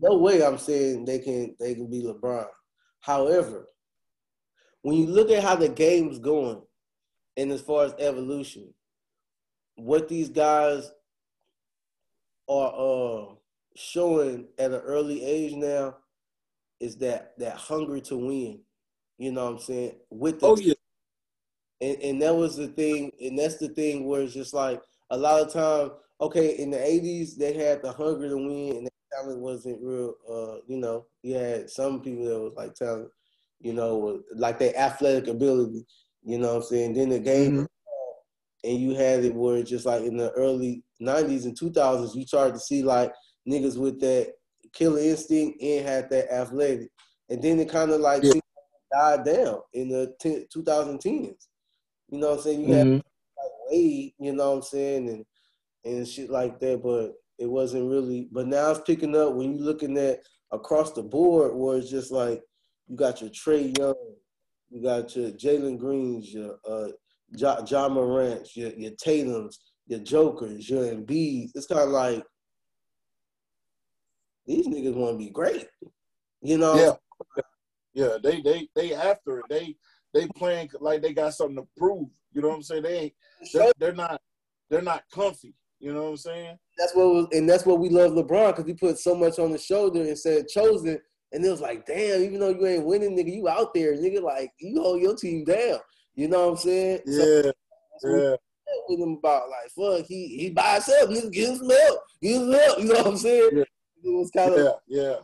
no 0.00 0.16
way 0.16 0.44
I'm 0.44 0.58
saying 0.58 1.04
they 1.04 1.18
can 1.18 1.54
they 1.58 1.74
can 1.74 1.88
be 1.88 2.02
LeBron. 2.02 2.46
However, 3.00 3.68
when 4.82 4.96
you 4.96 5.06
look 5.06 5.30
at 5.30 5.42
how 5.42 5.56
the 5.56 5.68
game's 5.68 6.18
going, 6.18 6.62
and 7.36 7.50
as 7.52 7.60
far 7.60 7.84
as 7.84 7.94
evolution, 7.98 8.72
what 9.76 10.08
these 10.08 10.28
guys 10.28 10.90
are 12.48 12.72
uh, 12.76 13.34
showing 13.76 14.46
at 14.58 14.72
an 14.72 14.80
early 14.80 15.24
age 15.24 15.54
now 15.54 15.96
is 16.80 16.96
that 16.96 17.32
that 17.38 17.56
hunger 17.56 18.00
to 18.00 18.16
win. 18.16 18.60
You 19.18 19.32
know 19.32 19.44
what 19.44 19.52
I'm 19.54 19.58
saying? 19.60 19.92
With 20.10 20.40
the 20.40 20.46
oh 20.46 20.56
yeah, 20.56 20.74
and 21.80 22.02
and 22.02 22.22
that 22.22 22.34
was 22.34 22.56
the 22.56 22.68
thing, 22.68 23.12
and 23.20 23.38
that's 23.38 23.58
the 23.58 23.68
thing 23.68 24.06
where 24.06 24.22
it's 24.22 24.34
just 24.34 24.54
like 24.54 24.82
a 25.10 25.16
lot 25.16 25.40
of 25.40 25.52
time. 25.52 25.92
Okay, 26.20 26.58
in 26.58 26.70
the 26.70 26.78
'80s 26.78 27.36
they 27.36 27.52
had 27.54 27.82
the 27.82 27.92
hunger 27.92 28.28
to 28.28 28.36
win, 28.36 28.76
and 28.76 28.88
talent 29.14 29.40
wasn't 29.40 29.82
real. 29.82 30.14
Uh, 30.30 30.56
you 30.66 30.76
know, 30.76 31.06
you 31.22 31.34
had 31.34 31.70
some 31.70 32.00
people 32.00 32.24
that 32.24 32.40
was 32.40 32.52
like 32.56 32.74
talent, 32.74 33.08
you 33.60 33.72
know, 33.72 34.20
like 34.34 34.58
their 34.58 34.76
athletic 34.76 35.28
ability. 35.28 35.86
You 36.24 36.38
know 36.38 36.54
what 36.54 36.56
I'm 36.56 36.62
saying? 36.62 36.94
Then 36.94 37.10
the 37.10 37.18
game, 37.18 37.52
mm-hmm. 37.52 37.64
and 38.64 38.78
you 38.78 38.94
had 38.94 39.24
it 39.24 39.34
where 39.34 39.62
just 39.62 39.86
like 39.86 40.02
in 40.04 40.16
the 40.16 40.30
early 40.32 40.82
'90s 41.00 41.44
and 41.44 41.58
2000s, 41.58 42.14
you 42.14 42.26
started 42.26 42.54
to 42.54 42.60
see 42.60 42.82
like 42.82 43.12
niggas 43.48 43.76
with 43.76 44.00
that 44.00 44.32
killer 44.72 45.00
instinct 45.00 45.62
and 45.62 45.86
had 45.86 46.10
that 46.10 46.32
athletic, 46.32 46.88
and 47.28 47.42
then 47.42 47.60
it 47.60 47.68
kind 47.68 47.90
of 47.90 48.00
like 48.00 48.22
yeah. 48.22 48.32
died 48.92 49.24
down 49.24 49.60
in 49.74 49.88
the 49.88 50.14
2010s. 50.22 51.46
You 52.10 52.18
know 52.18 52.30
what 52.30 52.38
I'm 52.38 52.42
saying? 52.42 52.60
You 52.60 52.68
mm-hmm. 52.68 52.92
had 52.92 52.94
like 52.94 53.52
Wade, 53.70 54.14
you 54.18 54.32
know 54.32 54.50
what 54.50 54.56
I'm 54.56 54.62
saying, 54.62 55.08
and 55.08 55.24
and 55.84 56.08
shit 56.08 56.30
like 56.30 56.58
that, 56.60 56.82
but 56.82 57.12
it 57.38 57.46
wasn't 57.46 57.90
really, 57.90 58.28
but 58.30 58.46
now 58.46 58.70
it's 58.70 58.80
picking 58.80 59.16
up 59.16 59.34
when 59.34 59.54
you're 59.54 59.64
looking 59.64 59.98
at 59.98 60.20
across 60.52 60.92
the 60.92 61.02
board 61.02 61.54
where 61.54 61.78
it's 61.78 61.90
just 61.90 62.12
like 62.12 62.42
you 62.86 62.96
got 62.96 63.20
your 63.20 63.30
Trae 63.30 63.76
Young, 63.76 63.94
you 64.70 64.82
got 64.82 65.14
your 65.16 65.30
Jalen 65.30 65.78
Greens, 65.78 66.32
your 66.32 66.58
uh, 66.68 66.88
Ja, 67.36 67.64
Ja 67.66 67.88
Morant, 67.88 68.56
your, 68.56 68.70
your 68.70 68.92
Tatum's, 68.92 69.58
your 69.86 70.00
Jokers, 70.00 70.68
your 70.68 70.84
Embiid. 70.84 71.50
It's 71.54 71.66
kind 71.66 71.80
of 71.80 71.90
like 71.90 72.24
these 74.46 74.68
niggas 74.68 74.94
want 74.94 75.18
to 75.18 75.24
be 75.24 75.30
great, 75.30 75.66
you 76.42 76.58
know? 76.58 76.98
Yeah, 77.34 77.42
yeah. 77.94 78.18
They 78.22 78.40
they 78.42 78.68
they 78.74 78.94
after 78.94 79.40
it. 79.40 79.46
They 79.48 79.76
they 80.12 80.28
playing 80.36 80.70
like 80.80 81.02
they 81.02 81.12
got 81.12 81.34
something 81.34 81.56
to 81.56 81.68
prove. 81.76 82.08
You 82.32 82.42
know 82.42 82.48
what 82.48 82.56
I'm 82.56 82.62
saying? 82.62 82.82
They 82.82 82.98
ain't. 82.98 83.14
They're, 83.52 83.72
they're 83.78 83.94
not. 83.94 84.20
They're 84.70 84.82
not 84.82 85.04
comfy. 85.12 85.54
You 85.78 85.92
know 85.92 86.04
what 86.04 86.10
I'm 86.10 86.16
saying? 86.16 86.58
That's 86.78 86.94
what 86.94 87.06
was, 87.06 87.26
and 87.32 87.48
that's 87.48 87.64
what 87.64 87.78
we 87.78 87.88
love 87.88 88.12
LeBron 88.12 88.48
because 88.48 88.66
he 88.66 88.74
put 88.74 88.98
so 88.98 89.14
much 89.14 89.38
on 89.38 89.52
the 89.52 89.58
shoulder 89.58 90.00
and 90.02 90.18
said 90.18 90.48
chosen, 90.48 90.98
and 91.32 91.44
it 91.44 91.50
was 91.50 91.60
like, 91.60 91.86
damn, 91.86 92.22
even 92.22 92.40
though 92.40 92.50
you 92.50 92.66
ain't 92.66 92.84
winning, 92.84 93.16
nigga, 93.16 93.34
you 93.34 93.48
out 93.48 93.72
there, 93.74 93.94
nigga, 93.94 94.22
like 94.22 94.50
you 94.58 94.80
hold 94.80 95.00
your 95.00 95.16
team 95.16 95.44
down. 95.44 95.78
You 96.14 96.28
know 96.28 96.46
what 96.46 96.50
I'm 96.52 96.56
saying? 96.58 97.00
Yeah, 97.06 97.50
so, 97.98 98.16
yeah. 98.16 98.36
With 98.88 99.00
him 99.00 99.18
about 99.18 99.48
like 99.48 99.70
fuck, 99.70 100.06
he 100.06 100.28
he 100.36 100.50
by 100.50 100.74
himself, 100.74 101.10
nigga, 101.10 101.32
give 101.32 101.60
him 101.60 101.70
help, 101.70 102.00
give 102.20 102.42
him 102.42 102.52
help. 102.52 102.78
You 102.78 102.84
know 102.84 102.94
what 102.94 103.06
I'm 103.06 103.16
saying? 103.16 103.50
Yeah. 103.52 103.64
It 104.02 104.10
was 104.10 104.30
kind 104.30 104.54
of 104.54 104.76
yeah, 104.86 105.02
yeah. 105.02 105.16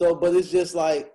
So, 0.00 0.14
but 0.14 0.34
it's 0.34 0.50
just 0.50 0.74
like 0.74 1.10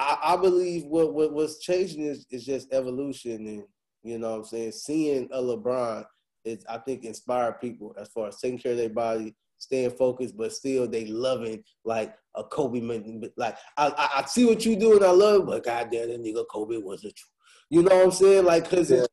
I, 0.00 0.18
I 0.22 0.36
believe 0.36 0.84
what 0.84 1.12
what 1.12 1.32
what's 1.32 1.58
changing 1.58 2.02
is 2.02 2.26
is 2.30 2.44
just 2.44 2.72
evolution 2.72 3.46
and 3.46 3.64
you 4.02 4.18
know 4.18 4.30
what 4.30 4.38
I'm 4.38 4.44
saying, 4.44 4.72
seeing 4.72 5.28
a 5.32 5.40
LeBron 5.40 6.04
it's 6.44 6.64
I 6.68 6.78
think 6.78 7.04
inspire 7.04 7.52
people 7.52 7.94
as 7.98 8.08
far 8.08 8.28
as 8.28 8.40
taking 8.40 8.58
care 8.58 8.72
of 8.72 8.78
their 8.78 8.88
body, 8.88 9.34
staying 9.58 9.90
focused, 9.90 10.36
but 10.36 10.52
still 10.52 10.88
they 10.88 11.06
loving 11.06 11.62
like 11.84 12.14
a 12.34 12.44
Kobe. 12.44 12.80
Like 13.36 13.56
I, 13.76 13.88
I, 13.88 14.20
I 14.20 14.24
see 14.26 14.46
what 14.46 14.64
you 14.64 14.76
do 14.76 14.96
and 14.96 15.04
I 15.04 15.10
love, 15.10 15.42
it, 15.42 15.46
but 15.46 15.64
goddamn, 15.64 16.08
that 16.08 16.22
nigga 16.22 16.44
Kobe 16.50 16.78
wasn't 16.78 17.16
true. 17.16 17.28
You 17.70 17.82
know 17.82 17.94
what 17.96 18.04
I'm 18.06 18.12
saying? 18.12 18.44
Like 18.44 18.70
cause 18.70 18.90
yeah. 18.90 19.04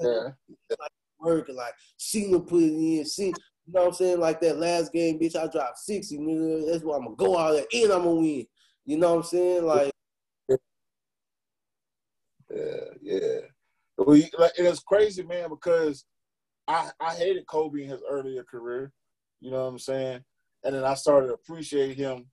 like, 0.00 0.78
like 0.80 0.90
work 1.20 1.48
and 1.48 1.56
like 1.56 1.74
seeing 1.96 2.32
him 2.32 2.42
put 2.42 2.62
it 2.62 2.72
in, 2.72 3.04
see. 3.04 3.34
You 3.66 3.74
know 3.74 3.82
what 3.82 3.88
I'm 3.88 3.94
saying? 3.94 4.20
Like 4.20 4.40
that 4.40 4.56
last 4.56 4.92
game, 4.92 5.18
bitch, 5.18 5.36
I 5.36 5.46
dropped 5.46 5.78
60, 5.80 6.16
nigga. 6.18 6.70
That's 6.70 6.82
why 6.82 6.96
I'm 6.96 7.04
gonna 7.04 7.16
go 7.16 7.36
out 7.36 7.52
there 7.52 7.66
and 7.70 7.92
I'm 7.92 8.04
gonna 8.04 8.14
win. 8.14 8.46
You 8.86 8.96
know 8.96 9.10
what 9.10 9.16
I'm 9.18 9.22
saying? 9.24 9.64
Like 9.66 9.92
Yeah, 12.50 12.84
yeah. 13.02 13.40
We 13.98 14.30
like 14.38 14.52
it's 14.56 14.80
crazy, 14.80 15.22
man, 15.22 15.50
because 15.50 16.04
I, 16.68 16.90
I 17.00 17.14
hated 17.14 17.46
Kobe 17.46 17.82
in 17.82 17.88
his 17.88 18.02
earlier 18.08 18.44
career. 18.44 18.92
You 19.40 19.50
know 19.50 19.64
what 19.64 19.70
I'm 19.70 19.78
saying? 19.78 20.22
And 20.64 20.74
then 20.74 20.84
I 20.84 20.94
started 20.94 21.28
to 21.28 21.34
appreciate 21.34 21.96
him 21.96 22.26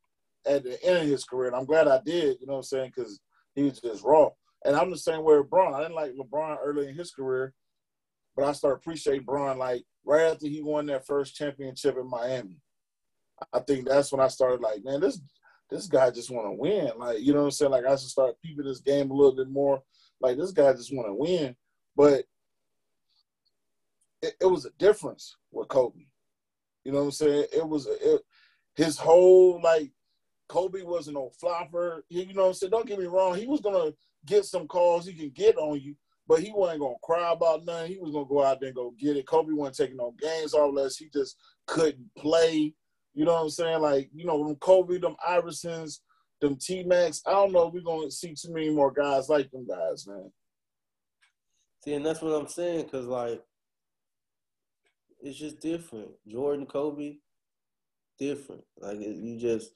at 0.46 0.64
the 0.64 0.84
end 0.84 0.98
of 0.98 1.08
his 1.08 1.24
career. 1.24 1.48
And 1.48 1.56
I'm 1.56 1.66
glad 1.66 1.88
I 1.88 2.02
did, 2.06 2.38
you 2.42 2.48
know 2.48 2.54
what 2.54 2.60
I'm 2.60 2.64
saying? 2.64 2.92
Because 2.96 3.20
he 3.56 3.64
was 3.64 3.80
just 3.80 4.04
raw. 4.04 4.30
And 4.66 4.76
I'm 4.76 4.90
the 4.92 4.98
same 4.98 5.24
way 5.24 5.38
with 5.38 5.50
Bron. 5.50 5.74
I 5.74 5.82
didn't 5.82 5.96
like 5.96 6.14
LeBron 6.14 6.58
early 6.62 6.90
in 6.90 6.96
his 6.96 7.12
career, 7.12 7.54
but 8.36 8.46
I 8.46 8.52
started 8.52 8.78
appreciating 8.78 9.24
Bron 9.24 9.58
like 9.58 9.84
right 10.04 10.32
after 10.32 10.48
he 10.48 10.62
won 10.62 10.88
that 10.88 11.06
first 11.06 11.36
championship 11.36 11.98
in 11.98 12.10
Miami. 12.10 12.58
I 13.54 13.60
think 13.60 13.88
that's 13.88 14.12
when 14.12 14.22
I 14.22 14.28
started 14.28 14.62
like, 14.62 14.84
man, 14.84 15.02
this 15.02 15.22
this 15.70 15.88
guy 15.88 16.12
just 16.12 16.32
want 16.32 16.48
to 16.48 16.52
win. 16.52 16.92
Like, 16.98 17.22
you 17.22 17.34
know 17.34 17.40
what 17.40 17.46
I'm 17.46 17.52
saying? 17.52 17.72
Like 17.72 17.86
I 17.86 17.96
should 17.96 18.10
start 18.10 18.36
peeping 18.44 18.66
this 18.66 18.82
game 18.82 19.12
a 19.12 19.14
little 19.14 19.36
bit 19.36 19.50
more. 19.50 19.82
Like 20.20 20.38
this 20.38 20.52
guy 20.52 20.72
just 20.74 20.94
want 20.94 21.08
to 21.08 21.14
win. 21.14 21.56
But 21.96 22.26
it, 24.26 24.36
it, 24.42 24.46
was 24.46 24.66
a 24.66 24.72
difference 24.78 25.38
with 25.52 25.68
Kobe. 25.68 26.06
You 26.84 26.92
know 26.92 27.00
what 27.00 27.06
I'm 27.06 27.12
saying? 27.12 27.46
It 27.54 27.68
was 27.68 27.88
it, 27.88 28.22
his 28.76 28.98
whole 28.98 29.62
like 29.62 29.92
Kobe 30.48 30.84
wasn't 30.84 31.16
no 31.16 31.32
flopper. 31.40 32.04
He, 32.10 32.24
you 32.24 32.34
know 32.34 32.44
what 32.44 32.48
I'm 32.50 32.54
saying? 32.54 32.72
Don't 32.72 32.88
get 32.88 33.00
me 33.00 33.06
wrong. 33.06 33.36
He 33.36 33.48
was 33.48 33.62
gonna 33.62 33.92
get 34.26 34.46
some 34.46 34.68
calls. 34.68 35.06
He 35.06 35.14
can 35.14 35.30
get 35.30 35.58
on 35.58 35.80
you, 35.80 35.96
but 36.28 36.42
he 36.42 36.52
wasn't 36.52 36.82
gonna 36.82 36.96
cry 37.04 37.32
about 37.32 37.66
nothing. 37.66 37.92
He 37.92 38.00
was 38.00 38.12
gonna 38.12 38.26
go 38.26 38.44
out 38.44 38.60
there 38.60 38.68
and 38.68 38.76
go 38.76 38.94
get 39.00 39.18
it. 39.18 39.28
Kobe 39.28 39.54
wasn't 39.54 39.78
taking 39.78 39.98
no 39.98 40.14
games 40.20 40.54
off 40.54 40.70
unless 40.70 40.98
he 40.98 41.10
just 41.10 41.38
couldn't 41.66 42.14
play. 42.18 42.74
You 43.14 43.26
know 43.26 43.34
what 43.34 43.44
I'm 43.44 43.50
saying? 43.50 43.82
Like, 43.82 44.10
you 44.14 44.26
know, 44.26 44.46
them 44.46 44.56
Kobe, 44.58 44.98
them 45.00 45.16
Iversons, 45.28 46.00
them 46.42 46.58
T 46.58 46.84
Max. 46.84 47.22
I 47.26 47.32
don't 47.32 47.52
know 47.52 47.72
we're 47.74 47.82
gonna 47.82 48.12
see 48.12 48.34
too 48.34 48.54
many 48.54 48.70
more 48.70 48.92
guys 48.92 49.30
like 49.30 49.50
them 49.52 49.66
guys, 49.66 50.06
man. 50.08 50.32
See, 51.84 51.94
and 51.94 52.06
that's 52.06 52.22
what 52.22 52.32
I'm 52.32 52.48
saying, 52.48 52.90
cause 52.90 53.06
like 53.06 53.42
it's 55.26 55.38
just 55.38 55.60
different. 55.60 56.10
Jordan, 56.28 56.66
Kobe, 56.66 57.18
different. 58.20 58.64
Like 58.80 59.00
you 59.00 59.38
just 59.40 59.72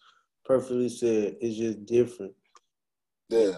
perfectly 0.46 0.90
said, 0.90 1.38
it's 1.42 1.58
just 1.58 1.86
different. 1.86 2.34
Yeah. 3.30 3.58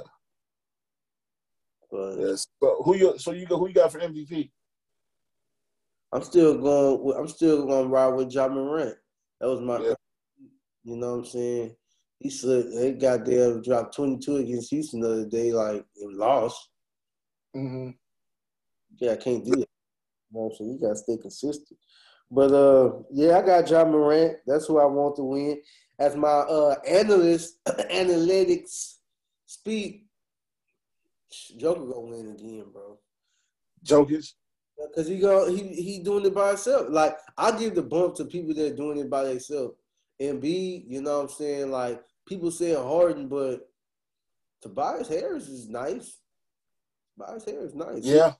But 1.91 2.17
Yes. 2.17 2.47
But 2.59 2.75
who 2.83 2.95
you 2.95 3.17
so 3.17 3.31
you 3.31 3.45
go 3.45 3.57
who 3.57 3.67
you 3.67 3.73
got 3.73 3.91
for 3.91 3.99
MVP? 3.99 4.51
I'm 6.13 6.23
still 6.23 6.57
going. 6.57 7.03
With, 7.03 7.17
I'm 7.17 7.27
still 7.27 7.65
going 7.65 7.85
to 7.85 7.89
ride 7.89 8.13
with 8.13 8.33
Ja 8.33 8.47
Morant. 8.47 8.97
That 9.39 9.47
was 9.47 9.61
my. 9.61 9.79
Yeah. 9.79 9.93
You 10.83 10.97
know 10.97 11.11
what 11.11 11.19
I'm 11.19 11.25
saying? 11.25 11.75
He 12.19 12.29
slipped. 12.29 12.73
They 12.73 12.93
got 12.93 13.25
there 13.25 13.61
dropped 13.61 13.95
22 13.95 14.37
against 14.37 14.69
Houston 14.71 15.01
the 15.01 15.11
other 15.11 15.25
day, 15.25 15.51
like 15.51 15.85
and 16.01 16.17
lost. 16.17 16.69
Mm-hmm. 17.55 17.91
Yeah, 18.99 19.13
I 19.13 19.15
can't 19.17 19.45
do 19.45 19.51
that. 19.51 19.70
You 20.31 20.39
know 20.39 20.45
what 20.45 20.51
I'm 20.51 20.55
saying? 20.57 20.71
You 20.71 20.79
gotta 20.79 20.95
stay 20.95 21.17
consistent. 21.17 21.79
But 22.29 22.51
uh, 22.53 22.93
yeah, 23.11 23.37
I 23.37 23.41
got 23.41 23.69
Ja 23.69 23.83
Morant. 23.83 24.37
That's 24.47 24.67
who 24.67 24.79
I 24.79 24.85
want 24.85 25.17
to 25.17 25.23
win. 25.23 25.61
As 25.99 26.15
my 26.15 26.29
uh 26.29 26.75
analyst 26.87 27.63
analytics 27.67 28.95
speak, 29.45 30.05
Joker 31.57 31.81
gonna 31.81 31.99
win 31.99 32.31
again, 32.31 32.65
bro. 32.71 32.97
Jokic. 33.85 34.33
Cause 34.95 35.07
he 35.07 35.19
go 35.19 35.47
he 35.53 35.67
he 35.75 35.99
doing 35.99 36.25
it 36.25 36.33
by 36.33 36.49
himself. 36.49 36.87
Like 36.89 37.15
I 37.37 37.57
give 37.57 37.75
the 37.75 37.83
bump 37.83 38.15
to 38.15 38.25
people 38.25 38.53
that 38.55 38.73
are 38.73 38.75
doing 38.75 38.97
it 38.97 39.09
by 39.09 39.25
themselves. 39.25 39.75
And 40.19 40.41
B, 40.41 40.85
you 40.87 41.01
know 41.01 41.17
what 41.17 41.23
I'm 41.23 41.29
saying? 41.29 41.71
Like 41.71 42.01
people 42.25 42.49
say 42.49 42.73
Harden, 42.73 43.27
but 43.27 43.69
Tobias 44.61 45.07
Harris 45.07 45.47
is 45.49 45.69
nice. 45.69 46.17
Tobias 47.17 47.45
Harris 47.45 47.71
is 47.71 47.75
nice. 47.75 48.03
Yeah, 48.03 48.33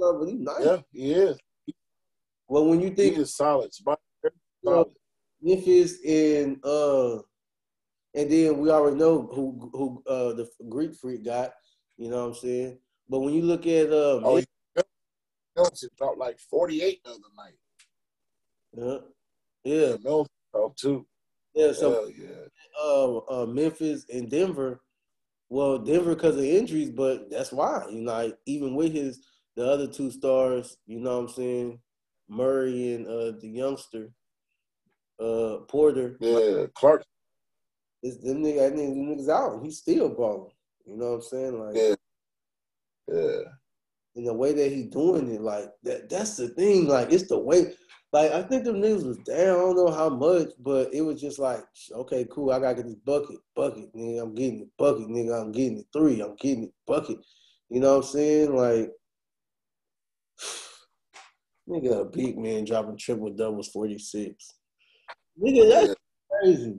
but 0.00 0.26
he's 0.26 0.40
nice. 0.40 0.64
yeah, 0.64 0.76
he 0.92 1.12
is. 1.12 1.38
Well, 2.48 2.66
when 2.66 2.80
you 2.80 2.88
He 2.90 2.94
think 2.94 3.18
is 3.18 3.34
solid. 3.34 3.72
Spot- 3.72 4.00
you 4.24 4.30
know. 4.64 4.90
Memphis 5.42 5.98
and 6.06 6.62
uh, 6.64 7.16
and 8.14 8.30
then 8.30 8.58
we 8.58 8.70
already 8.70 8.96
know 8.96 9.28
who 9.32 9.70
who 9.72 10.02
uh 10.06 10.34
the 10.34 10.48
Greek 10.68 10.94
freak 10.94 11.24
got. 11.24 11.52
You 11.96 12.10
know 12.10 12.22
what 12.26 12.28
I'm 12.28 12.34
saying? 12.34 12.78
But 13.08 13.20
when 13.20 13.34
you 13.34 13.42
look 13.42 13.66
at 13.66 13.90
uh, 13.90 14.20
Oh, 14.22 14.42
dropped 15.96 16.18
like 16.18 16.38
48 16.38 17.02
the 17.04 17.10
other 17.10 17.20
night. 17.36 17.54
yeah, 18.76 18.98
yeah, 19.64 19.96
Milton 20.02 20.30
dropped 20.52 20.78
too. 20.78 21.06
yeah. 21.54 21.72
So 21.72 21.90
Hell 21.92 22.10
yeah. 22.10 22.82
uh, 22.82 23.42
uh, 23.42 23.46
Memphis 23.46 24.06
and 24.12 24.30
Denver. 24.30 24.80
Well, 25.48 25.78
Denver 25.78 26.14
because 26.14 26.36
of 26.36 26.44
injuries, 26.44 26.90
but 26.90 27.30
that's 27.30 27.52
why 27.52 27.84
you 27.90 28.02
know 28.02 28.12
like, 28.12 28.38
even 28.46 28.74
with 28.74 28.92
his 28.92 29.20
the 29.60 29.70
other 29.70 29.86
two 29.86 30.10
stars, 30.10 30.78
you 30.86 31.00
know 31.00 31.16
what 31.16 31.28
I'm 31.28 31.34
saying, 31.34 31.80
Murray 32.30 32.94
and 32.94 33.06
uh, 33.06 33.32
the 33.38 33.48
youngster 33.48 34.08
uh, 35.20 35.58
Porter. 35.68 36.16
Yeah, 36.18 36.64
Clark. 36.74 37.04
It's 38.02 38.16
them 38.24 38.42
nigga, 38.42 38.72
I 38.72 38.74
think 38.74 38.94
them 38.94 39.14
niggas 39.14 39.28
out. 39.28 39.62
He's 39.62 39.76
still 39.76 40.08
balling. 40.08 40.52
You 40.86 40.96
know 40.96 41.10
what 41.10 41.14
I'm 41.16 41.22
saying? 41.22 41.60
Like 41.60 41.76
Yeah. 41.76 41.94
Yeah. 43.08 43.40
in 44.14 44.24
the 44.24 44.32
way 44.32 44.54
that 44.54 44.72
he 44.72 44.84
doing 44.84 45.30
it, 45.30 45.42
like 45.42 45.68
that. 45.82 46.08
That's 46.08 46.36
the 46.36 46.48
thing. 46.48 46.88
Like 46.88 47.12
it's 47.12 47.28
the 47.28 47.38
way. 47.38 47.74
Like 48.14 48.32
I 48.32 48.42
think 48.42 48.64
them 48.64 48.80
niggas 48.80 49.06
was 49.06 49.18
down. 49.18 49.36
I 49.36 49.60
don't 49.60 49.76
know 49.76 49.90
how 49.90 50.08
much, 50.08 50.48
but 50.58 50.88
it 50.94 51.02
was 51.02 51.20
just 51.20 51.38
like, 51.38 51.62
okay, 51.92 52.26
cool. 52.30 52.50
I 52.50 52.60
gotta 52.60 52.76
get 52.76 52.86
this 52.86 52.94
bucket, 52.94 53.36
bucket, 53.54 53.94
nigga. 53.94 54.22
I'm 54.22 54.34
getting 54.34 54.62
it, 54.62 54.68
bucket, 54.78 55.08
nigga. 55.08 55.38
I'm 55.38 55.52
getting 55.52 55.80
it 55.80 55.86
three. 55.92 56.22
I'm 56.22 56.34
getting 56.36 56.64
it, 56.64 56.72
bucket. 56.86 57.18
You 57.68 57.80
know 57.80 57.98
what 57.98 58.06
I'm 58.06 58.10
saying? 58.10 58.56
Like, 58.56 58.90
nigga, 61.70 62.00
a 62.00 62.04
big 62.04 62.36
man 62.36 62.64
dropping 62.64 62.98
triple 62.98 63.30
doubles, 63.30 63.68
forty 63.68 63.98
six. 63.98 64.54
Nigga, 65.40 65.68
that's 65.70 65.88
Yeah. 65.88 65.94
crazy. 66.40 66.78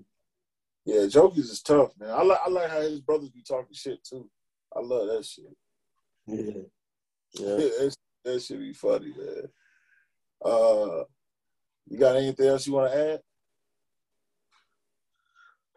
Yeah, 0.85 1.01
Jokic 1.01 1.37
is 1.37 1.61
tough, 1.61 1.91
man. 1.99 2.09
I 2.09 2.23
like 2.23 2.39
I 2.45 2.49
like 2.49 2.69
how 2.69 2.81
his 2.81 2.99
brothers 3.01 3.29
be 3.29 3.43
talking 3.43 3.73
shit 3.73 4.03
too. 4.03 4.29
I 4.75 4.79
love 4.81 5.07
that 5.07 5.25
shit. 5.25 5.45
Yeah, 6.27 6.61
yeah. 7.33 7.55
that, 7.55 7.95
that 8.25 8.41
should 8.41 8.59
be 8.59 8.73
funny, 8.73 9.13
man. 9.17 9.43
Uh, 10.43 11.03
you 11.87 11.97
got 11.99 12.15
anything 12.15 12.47
else 12.47 12.65
you 12.67 12.73
want 12.73 12.91
to 12.91 13.13
add? 13.13 13.21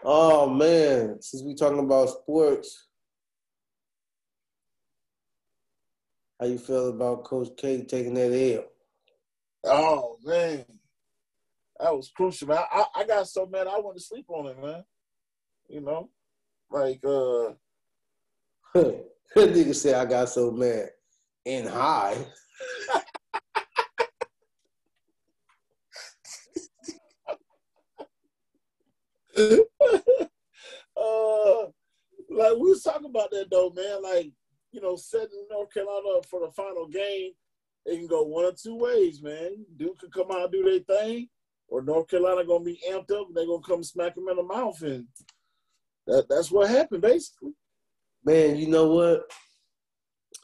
Oh 0.02 0.48
man, 0.48 1.20
since 1.20 1.42
we 1.42 1.54
talking 1.54 1.78
about 1.78 2.08
sports, 2.10 2.88
how 6.40 6.46
you 6.46 6.58
feel 6.58 6.90
about 6.90 7.24
Coach 7.24 7.48
K 7.56 7.84
taking 7.84 8.14
that 8.14 8.32
L? 8.32 8.64
Oh 9.66 10.18
man, 10.24 10.64
that 11.80 11.94
was 11.94 12.10
crucial, 12.14 12.48
man. 12.48 12.58
I, 12.70 12.84
I 12.96 13.04
got 13.04 13.28
so 13.28 13.46
mad 13.46 13.66
I 13.66 13.78
went 13.78 13.96
to 13.96 14.02
sleep 14.02 14.26
on 14.28 14.46
it, 14.46 14.62
man. 14.62 14.84
You 15.68 15.80
know, 15.80 16.10
like 16.70 17.02
uh, 17.04 17.52
that 18.74 19.06
nigga 19.36 19.74
said 19.74 19.94
I 19.94 20.04
got 20.04 20.28
so 20.28 20.50
mad 20.50 20.90
and 21.46 21.68
high. 21.68 22.16
uh, 29.36 29.56
like 32.30 32.52
we 32.52 32.68
was 32.68 32.82
talking 32.82 33.08
about 33.08 33.30
that 33.30 33.46
though, 33.50 33.72
man. 33.74 34.02
Like 34.02 34.30
you 34.72 34.80
know, 34.80 34.96
setting 34.96 35.46
North 35.50 35.72
Carolina 35.72 36.18
up 36.18 36.26
for 36.26 36.40
the 36.40 36.52
final 36.52 36.86
game, 36.86 37.32
it 37.86 37.96
can 37.96 38.06
go 38.06 38.22
one 38.22 38.44
or 38.44 38.52
two 38.52 38.76
ways, 38.76 39.22
man. 39.22 39.64
Duke 39.76 39.98
can 40.00 40.10
come 40.10 40.30
out 40.30 40.44
and 40.44 40.52
do 40.52 40.62
their 40.62 40.98
thing, 40.98 41.28
or 41.68 41.82
North 41.82 42.08
Carolina 42.08 42.44
gonna 42.44 42.64
be 42.64 42.80
amped 42.90 43.12
up 43.12 43.28
and 43.28 43.36
they're 43.36 43.46
gonna 43.46 43.60
come 43.66 43.82
smack 43.82 44.14
them 44.14 44.28
in 44.28 44.36
the 44.36 44.42
mouth, 44.42 44.80
and 44.82 45.06
that 46.06 46.26
that's 46.28 46.50
what 46.50 46.70
happened 46.70 47.02
basically. 47.02 47.52
Man, 48.24 48.56
you 48.56 48.68
know 48.68 48.88
what? 48.88 49.30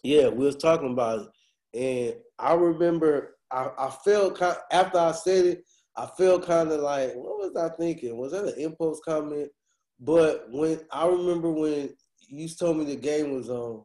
Yeah, 0.02 0.28
we 0.28 0.44
was 0.44 0.56
talking 0.56 0.92
about 0.92 1.28
it, 1.72 2.12
and 2.12 2.14
I 2.38 2.54
remember 2.54 3.36
I, 3.50 3.70
I 3.78 3.90
felt 4.04 4.38
kind 4.38 4.56
after 4.70 4.98
I 4.98 5.12
said 5.12 5.44
it, 5.46 5.64
I 5.96 6.06
felt 6.06 6.46
kind 6.46 6.70
of 6.70 6.80
like, 6.80 7.14
what 7.14 7.38
was 7.38 7.56
I 7.56 7.74
thinking? 7.76 8.16
Was 8.16 8.32
that 8.32 8.44
an 8.44 8.58
impulse 8.58 9.00
comment? 9.04 9.50
But 9.98 10.46
when 10.50 10.80
I 10.90 11.06
remember 11.06 11.50
when 11.50 11.90
you 12.28 12.48
told 12.48 12.78
me 12.78 12.84
the 12.84 12.96
game 12.96 13.34
was 13.34 13.50
on, 13.50 13.84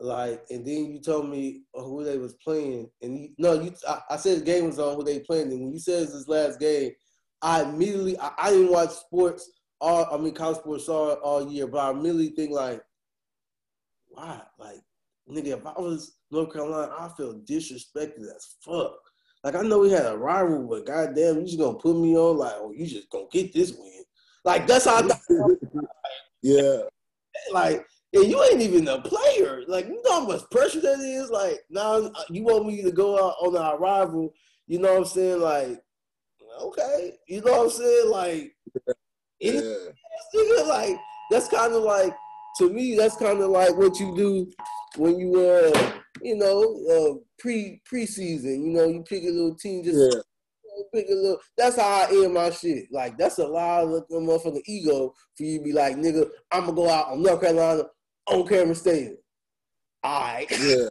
like, 0.00 0.44
and 0.50 0.66
then 0.66 0.92
you 0.92 1.00
told 1.00 1.28
me 1.28 1.62
who 1.74 2.04
they 2.04 2.18
was 2.18 2.34
playing, 2.34 2.90
and 3.02 3.18
you, 3.18 3.28
no, 3.38 3.60
you 3.60 3.72
I, 3.88 4.00
I 4.10 4.16
said 4.16 4.40
the 4.40 4.44
game 4.44 4.66
was 4.66 4.78
on 4.78 4.96
who 4.96 5.04
they 5.04 5.20
playing, 5.20 5.52
and 5.52 5.60
when 5.60 5.72
you 5.72 5.78
said 5.78 6.04
it's 6.04 6.12
this 6.12 6.28
last 6.28 6.58
game, 6.58 6.92
I 7.42 7.62
immediately 7.62 8.18
I, 8.18 8.30
I 8.38 8.50
didn't 8.50 8.72
watch 8.72 8.90
sports 8.90 9.50
all 9.80 10.08
I 10.12 10.16
mean 10.22 10.34
college 10.34 10.58
sports 10.58 10.88
all, 10.88 11.12
all 11.12 11.50
year, 11.50 11.66
but 11.66 11.78
I 11.78 11.90
immediately 11.90 12.30
think 12.30 12.52
like, 12.52 12.82
why? 14.08 14.40
Like, 14.58 14.80
nigga, 15.30 15.58
if 15.58 15.66
I 15.66 15.72
was 15.72 16.16
North 16.30 16.52
Carolina, 16.52 16.92
I 16.98 17.08
feel 17.16 17.40
disrespected 17.40 18.24
as 18.34 18.56
fuck. 18.64 18.96
Like 19.42 19.54
I 19.54 19.62
know 19.62 19.78
we 19.78 19.90
had 19.90 20.06
a 20.06 20.16
rival, 20.16 20.66
but 20.68 20.86
goddamn, 20.86 21.40
you 21.40 21.46
just 21.46 21.58
gonna 21.58 21.78
put 21.78 21.96
me 21.96 22.16
on 22.16 22.36
like, 22.36 22.54
oh, 22.56 22.72
you 22.72 22.86
just 22.86 23.08
gonna 23.10 23.24
get 23.32 23.54
this 23.54 23.72
win. 23.72 24.02
Like 24.44 24.66
that's 24.66 24.84
how 24.84 24.96
I 24.96 25.02
thought. 25.08 25.58
Yeah, 26.42 26.82
like, 27.52 27.86
and 28.12 28.26
you 28.26 28.42
ain't 28.44 28.62
even 28.62 28.88
a 28.88 29.00
player. 29.00 29.62
Like, 29.68 29.86
you 29.86 30.02
know 30.02 30.20
how 30.20 30.26
much 30.26 30.48
pressure 30.50 30.80
that 30.80 31.00
is. 31.00 31.30
Like, 31.30 31.60
now 31.70 32.10
you 32.28 32.42
want 32.42 32.66
me 32.66 32.82
to 32.82 32.90
go 32.90 33.16
out 33.16 33.36
on 33.40 33.56
our 33.56 33.78
rival. 33.78 34.32
You 34.66 34.80
know 34.80 34.92
what 34.92 34.98
I'm 34.98 35.04
saying? 35.04 35.40
Like, 35.40 35.82
okay, 36.60 37.12
you 37.28 37.40
know 37.42 37.52
what 37.52 37.64
I'm 37.64 37.70
saying? 37.70 38.10
Like, 38.10 38.56
yeah, 39.40 39.60
nigga, 40.34 40.68
like 40.68 40.96
that's 41.30 41.48
kind 41.48 41.72
of 41.72 41.82
like 41.82 42.14
to 42.58 42.70
me. 42.70 42.96
That's 42.96 43.16
kind 43.16 43.40
of 43.40 43.50
like 43.50 43.76
what 43.76 43.98
you 43.98 44.14
do 44.16 44.52
when 44.96 45.18
you 45.18 45.40
uh, 45.40 45.92
you 46.22 46.36
know, 46.36 46.62
uh, 46.90 47.18
pre 47.38 47.80
preseason. 47.90 48.64
You 48.64 48.72
know, 48.72 48.84
you 48.86 49.02
pick 49.02 49.22
a 49.22 49.30
little 49.30 49.54
team 49.54 49.82
just 49.84 49.98
yeah. 49.98 50.20
pick 50.92 51.08
a 51.08 51.14
little. 51.14 51.38
That's 51.56 51.76
how 51.76 52.06
I 52.06 52.08
end 52.10 52.34
my 52.34 52.50
shit. 52.50 52.86
Like 52.90 53.16
that's 53.16 53.38
a 53.38 53.46
lot 53.46 53.84
of 53.84 53.90
the 54.08 54.16
motherfucking 54.16 54.62
ego 54.66 55.14
for 55.36 55.42
you 55.42 55.58
to 55.58 55.64
be 55.64 55.72
like, 55.72 55.96
nigga, 55.96 56.28
I'm 56.52 56.66
gonna 56.66 56.74
go 56.74 56.88
out 56.88 57.08
on 57.08 57.22
North 57.22 57.40
Carolina 57.40 57.84
on 58.30 58.46
camera 58.46 58.74
stadium. 58.74 59.16
All 60.02 60.20
right. 60.20 60.50
Yeah. 60.50 60.88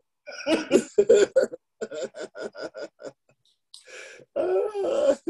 Uh, 4.36 5.16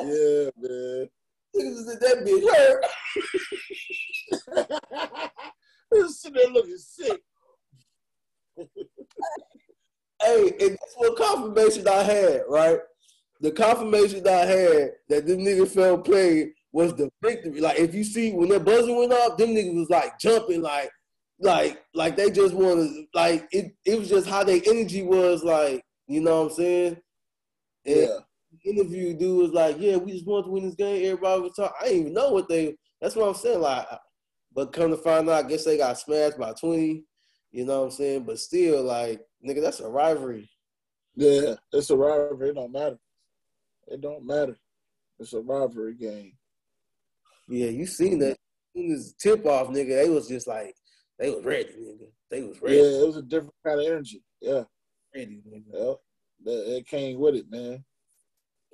yeah, 0.00 0.50
man. 0.56 1.08
That 1.54 2.22
bitch 2.24 2.46
hurt. 2.54 2.84
He's 5.92 6.20
sitting 6.20 6.40
there 6.42 6.52
looking 6.52 6.76
sick. 6.76 7.20
hey, 10.22 10.52
and 10.60 10.70
that's 10.70 10.94
what 10.96 11.16
confirmation 11.16 11.88
I 11.88 12.02
had, 12.02 12.42
right? 12.48 12.78
The 13.40 13.50
confirmation 13.50 14.26
I 14.26 14.30
had 14.30 14.92
that 15.08 15.26
this 15.26 15.36
nigga 15.36 15.66
fell 15.66 15.98
play 15.98 16.52
was 16.72 16.94
the 16.94 17.10
victory. 17.22 17.60
Like 17.60 17.78
if 17.78 17.94
you 17.94 18.04
see 18.04 18.32
when 18.32 18.48
that 18.50 18.64
buzzer 18.64 18.94
went 18.94 19.12
off, 19.12 19.36
them 19.36 19.50
niggas 19.50 19.74
was 19.74 19.90
like 19.90 20.18
jumping, 20.18 20.62
like, 20.62 20.90
like, 21.40 21.82
like 21.94 22.16
they 22.16 22.30
just 22.30 22.54
wanted, 22.54 23.06
like 23.14 23.48
it. 23.52 23.74
It 23.84 23.98
was 23.98 24.08
just 24.08 24.28
how 24.28 24.44
their 24.44 24.60
energy 24.66 25.02
was, 25.02 25.42
like, 25.42 25.82
you 26.06 26.20
know 26.20 26.42
what 26.42 26.50
I'm 26.52 26.56
saying? 26.56 26.96
And 27.86 27.96
Yeah. 27.96 28.18
the 28.52 28.70
interview 28.70 29.14
dude 29.14 29.38
was 29.42 29.52
like, 29.52 29.76
"Yeah, 29.78 29.96
we 29.96 30.12
just 30.12 30.26
want 30.26 30.44
to 30.46 30.50
win 30.50 30.66
this 30.66 30.74
game." 30.74 31.04
Everybody 31.04 31.42
was 31.42 31.52
talking. 31.56 31.76
I 31.80 31.84
didn't 31.84 32.00
even 32.00 32.12
know 32.14 32.30
what 32.32 32.48
they. 32.48 32.76
That's 33.00 33.16
what 33.16 33.28
I'm 33.28 33.34
saying. 33.34 33.60
Like, 33.60 33.86
but 34.52 34.72
come 34.72 34.90
to 34.90 34.96
find 34.96 35.28
out, 35.30 35.44
I 35.44 35.48
guess 35.48 35.64
they 35.64 35.76
got 35.78 35.98
smashed 35.98 36.38
by 36.38 36.52
20. 36.52 37.04
You 37.52 37.64
know 37.64 37.80
what 37.80 37.84
I'm 37.86 37.90
saying? 37.92 38.24
But 38.24 38.38
still, 38.38 38.82
like, 38.82 39.20
nigga, 39.46 39.60
that's 39.62 39.80
a 39.80 39.88
rivalry. 39.88 40.50
Yeah, 41.16 41.54
it's 41.72 41.90
a 41.90 41.96
rivalry. 41.96 42.50
It 42.50 42.54
don't 42.54 42.72
matter. 42.72 42.98
It 43.88 44.00
don't 44.00 44.24
matter. 44.26 44.56
It's 45.18 45.32
a 45.32 45.40
rivalry 45.40 45.94
game. 45.94 46.32
Yeah, 47.48 47.68
you 47.70 47.86
seen 47.86 48.18
that. 48.20 48.32
As 48.32 48.36
soon 48.76 48.92
as 48.92 49.14
tip 49.14 49.44
off, 49.46 49.68
nigga, 49.68 50.02
they 50.02 50.08
was 50.08 50.28
just 50.28 50.46
like, 50.46 50.74
they 51.20 51.30
was 51.30 51.44
ready, 51.44 51.68
nigga. 51.78 52.06
They 52.30 52.42
was 52.42 52.60
ready, 52.62 52.76
Yeah, 52.76 52.82
it 53.02 53.06
was 53.06 53.16
a 53.18 53.22
different 53.22 53.54
kind 53.64 53.80
of 53.80 53.86
energy. 53.86 54.22
Yeah, 54.40 54.64
ready, 55.14 55.40
nigga. 55.48 55.64
yeah. 55.72 56.52
It 56.76 56.86
came 56.86 57.18
with 57.20 57.34
it, 57.34 57.50
man. 57.50 57.84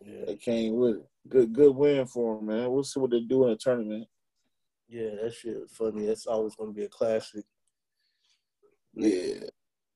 Yeah, 0.01 0.31
It 0.31 0.41
came 0.41 0.77
with 0.77 0.97
it. 0.97 1.07
Good, 1.29 1.53
good 1.53 1.75
win 1.75 2.07
for 2.07 2.37
them, 2.37 2.47
man. 2.47 2.71
We'll 2.71 2.85
see 2.85 3.01
what 3.01 3.11
they 3.11 3.21
do 3.21 3.45
in 3.45 3.51
the 3.51 3.57
tournament. 3.57 4.07
yeah, 4.89 5.11
that 5.21 5.35
shit 5.35 5.61
was 5.61 5.73
funny. 5.73 6.07
That's 6.07 6.27
always 6.27 6.55
gonna 6.55 6.73
be 6.73 6.85
a 6.85 6.89
classic. 6.89 7.45
Yeah, 8.95 9.41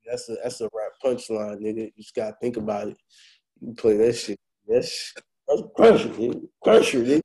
That's 0.05 0.29
a 0.29 0.37
that's 0.43 0.61
a 0.61 0.65
rap 0.65 0.93
punchline, 1.05 1.61
nigga. 1.61 1.85
You 1.85 2.03
just 2.03 2.15
gotta 2.15 2.37
think 2.41 2.57
about 2.57 2.89
it. 2.89 2.97
You 3.61 3.73
play 3.75 3.97
that 3.99 4.15
shit. 4.15 4.39
That's 4.67 5.15
that's 5.47 5.63
pressure, 5.77 6.09
nigga. 6.09 6.49
Pressure, 6.65 6.99
nigga. 7.03 7.21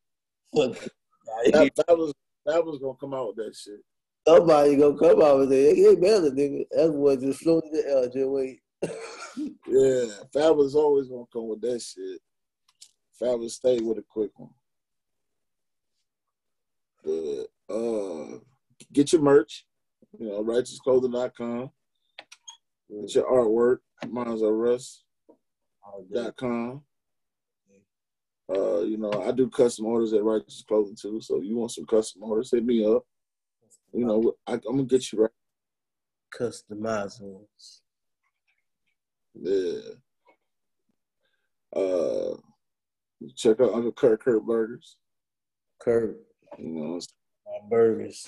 That, 0.54 1.72
that 1.76 1.98
was 1.98 2.14
that 2.46 2.64
was 2.64 2.78
gonna 2.80 2.98
come 3.00 3.14
out 3.16 3.30
with 3.36 3.38
that 3.38 3.56
shit. 3.56 3.80
Somebody 4.28 4.76
gonna 4.76 4.98
come 4.98 5.22
out 5.22 5.38
with 5.40 5.54
it. 5.54 5.76
They 5.76 5.96
better, 5.96 6.32
nigga. 6.32 6.66
That 6.72 6.92
boy 6.92 7.16
just 7.18 7.42
floated 7.42 7.72
the 7.72 7.86
air. 7.88 8.06
Just 8.06 8.30
wait. 8.30 8.60
Yeah, 9.68 10.06
was 10.52 10.76
always 10.76 11.10
gonna 11.10 11.26
come 11.32 11.50
with 11.50 11.62
that 11.62 11.82
shit. 11.82 12.22
Fab 13.20 13.40
was 13.40 13.56
stay 13.56 13.80
with 13.80 13.98
a 13.98 14.04
quick 14.08 14.32
one. 14.38 14.52
But, 17.04 17.48
uh, 17.74 18.40
get 18.94 19.12
your 19.12 19.22
merch, 19.22 19.66
you 20.18 20.30
know, 20.30 20.44
righteousclothing.com. 20.44 21.70
Get 22.90 23.16
your 23.16 23.32
artwork, 23.32 23.80
mine's 24.10 24.42
a 24.42 24.52
russ.com. 24.52 25.04
Uh, 28.48 28.82
you 28.82 28.98
know, 28.98 29.12
I 29.28 29.32
do 29.32 29.50
custom 29.50 29.88
orders 29.88 30.14
at 30.14 30.24
Righteous 30.24 30.64
Clothing 30.68 30.96
too. 30.96 31.20
So 31.20 31.42
you 31.42 31.58
want 31.58 31.72
some 31.72 31.86
custom 31.86 32.24
orders, 32.24 32.52
hit 32.52 32.64
me 32.64 32.86
up. 32.86 33.04
You 33.96 34.06
know, 34.06 34.34
I, 34.46 34.54
I'm 34.54 34.60
gonna 34.62 34.84
get 34.84 35.10
you 35.14 35.22
right. 35.22 35.32
Customized 36.38 37.22
ones. 37.22 37.82
Yeah. 39.34 39.80
Uh, 41.74 42.36
check 43.38 43.62
out 43.62 43.74
Uncle 43.74 43.94
Kurt 43.94 44.22
Kurt 44.22 44.46
Burgers. 44.46 44.98
Kurt, 45.80 46.18
You 46.58 46.68
know, 46.68 47.00
my 47.46 47.70
burgers. 47.70 48.28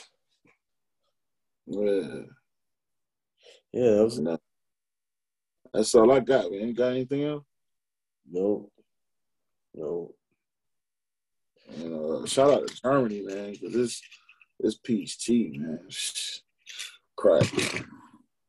yeah. 1.65 2.21
Yeah, 3.73 3.91
that 3.91 4.03
was 4.05 4.19
No. 4.19 4.37
That's 5.73 5.93
all 5.95 6.11
I 6.13 6.21
got. 6.21 6.49
Man, 6.49 6.61
ain't 6.61 6.77
got 6.77 6.91
anything 6.91 7.25
else? 7.25 7.43
nope. 8.31 8.71
Nope. 9.73 10.15
You 11.77 11.89
know, 11.89 12.25
shout 12.25 12.51
out 12.51 12.67
to 12.67 12.81
Germany, 12.81 13.21
man, 13.23 13.51
because 13.51 13.73
this 13.73 14.01
this 14.59 14.77
peach 14.77 15.19
tea, 15.19 15.57
man. 15.57 15.87
Crack, 17.15 17.47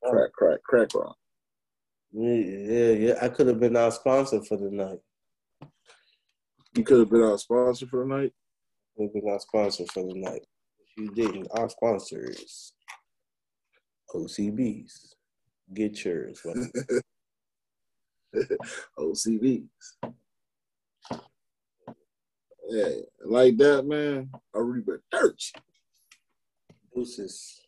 crack, 0.05 0.33
crack, 0.33 0.63
crack 0.63 0.95
rock. 0.95 1.17
Yeah, 2.13 2.35
yeah, 2.35 2.91
yeah. 2.93 3.15
I 3.21 3.29
could 3.29 3.47
have 3.49 3.61
been 3.61 3.77
our 3.77 3.91
sponsor 3.91 4.43
for 4.43 4.57
the 4.57 4.71
night. 4.71 4.99
You 6.75 6.85
could 6.85 7.01
have 7.01 7.11
been 7.11 7.23
our 7.23 7.39
sponsor 7.39 7.87
for 7.87 8.01
the 8.01 8.07
night. 8.07 8.33
Could 8.97 9.05
have 9.05 9.13
been 9.13 9.31
our 9.31 9.41
sponsor 9.41 9.85
for 9.93 10.05
the 10.07 10.15
night. 10.15 10.47
If 10.81 10.97
you 10.97 11.11
didn't, 11.15 11.49
our 11.53 11.69
sponsor 11.69 12.31
is 12.31 12.73
OCBs. 14.15 15.15
Get 15.75 16.05
yours. 16.05 16.41
OCBs. 18.99 19.69
Yeah, 22.71 22.89
like 23.25 23.57
that, 23.59 23.87
man. 23.87 24.31
I 24.55 24.59
Aruba 24.59 24.99
Church. 25.13 25.53
Deuces. 26.99 27.68